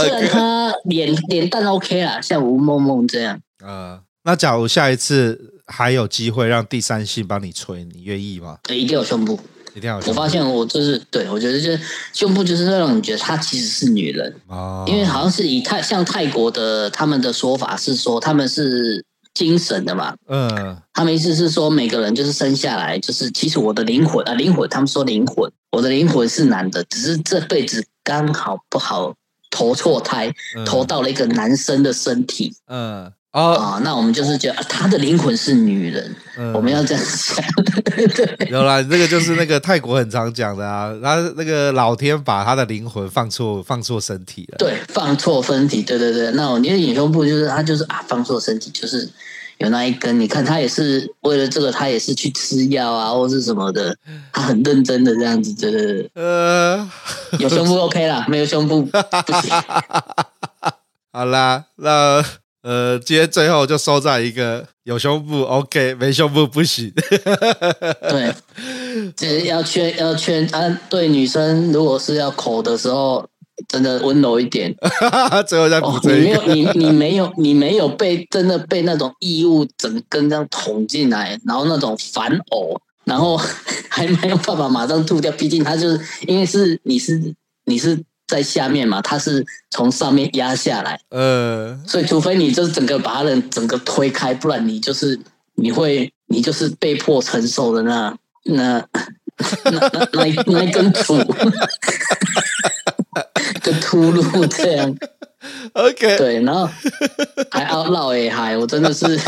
[0.00, 3.40] 虽然他脸脸蛋 OK 啦，像吴梦梦这样。
[3.64, 4.00] 啊、uh。
[4.24, 8.58] 那假如下一次还有机会让第三性帮你吹，你愿意吗？
[8.64, 9.38] 对，一定要胸部，
[9.74, 10.10] 一定要胸部。
[10.10, 11.80] 我发现我就是对，我觉得就是
[12.12, 14.34] 胸部就是让你觉得她其实是女人。
[14.48, 19.04] 哦，因为好像是以泰像泰国的他们的说法是说他们是
[19.34, 29.14] 精神的嘛，嗯，他们意思是说每个人就是生下来就是其实我的灵魂啊灵魂，他们说灵魂，我的灵魂是男的，只是这辈子刚好不好
[29.50, 33.10] 投错胎，嗯，投到了一个男生的身体，嗯。
[33.32, 37.42] 哦、oh, 那我们就是觉得他的灵魂是女人，嗯、我们要这样想。
[38.50, 44.58] 有啦，这个就是那个泰国很常讲的啊，他那个老天把他的灵魂放错放错身体了。
[44.58, 46.30] 对，放错身体，对对对。
[46.32, 49.08] 那我你的隐胸部就是他就是啊，放错身体，就是
[49.56, 50.20] 有那一根。
[50.20, 53.96] 你看他也是为了这个，他也是去吃药啊，或是什么的，
[54.30, 56.10] 他很认真的这样子，对对对。
[56.16, 56.86] 呃，
[57.38, 59.50] 有胸部 OK 啦，没有胸部不行。
[61.10, 62.22] 好啦，那。
[62.62, 66.92] 呃，今天最后就收在一个有胸部 OK，没胸部不行。
[68.08, 68.32] 对，
[69.16, 73.28] 就是要劝要劝啊，对女生如果是要口的时候，
[73.66, 74.72] 真的温柔一点。
[75.48, 83.36] 最后再补这一个、哦、你没有你你没有你没有被真的被那种异物整根这样捅进来，然后那种反呕，然后
[83.88, 87.34] 还没有办法马上吐掉，毕竟它就是因为是你是
[87.64, 87.98] 你是。
[88.32, 95.20] 在下面嘛，它是从上面压下来，呃，所以除非你就是整个把它的整个推开，不然你就是
[95.56, 98.82] 你会你就是被迫承受的那那
[99.64, 101.24] 那那那一 那一根土的
[103.82, 104.96] 秃噜这样
[105.74, 106.66] ，OK，对，然后
[107.50, 109.20] 还要闹哎嗨，我真的是，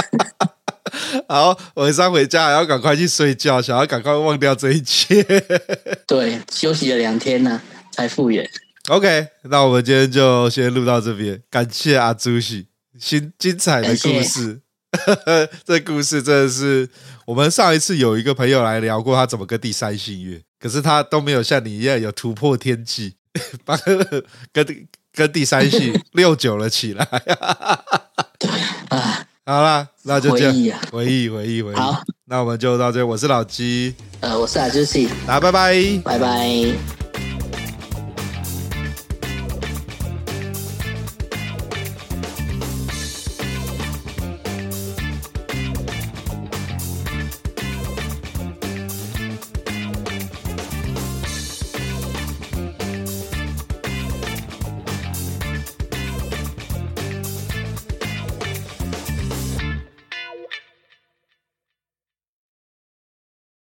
[1.28, 5.22] 好，晚上回家还要赶快去睡觉，想要赶快忘掉这一切，
[6.06, 7.60] 对，休息了两天呢、啊，
[7.92, 8.48] 才复原。
[8.88, 11.40] OK，那我们今天就先录到这边。
[11.48, 12.66] 感谢阿朱喜
[13.00, 14.60] 新精彩的故事，
[15.64, 16.86] 这故事真的是
[17.24, 23.14] 我们上一次有一个朋友来聊过他怎么跟第三性约，可是他都没有像你一样有突破天际，
[23.64, 23.74] 把
[24.52, 27.08] 跟跟第三性 六九了起来。
[29.46, 31.74] 好啦，那就这样，回忆回忆回忆。
[31.74, 35.74] 好，那我们就到这，我是老鸡，呃，我是阿朱喜，那拜拜，
[36.04, 37.03] 拜拜。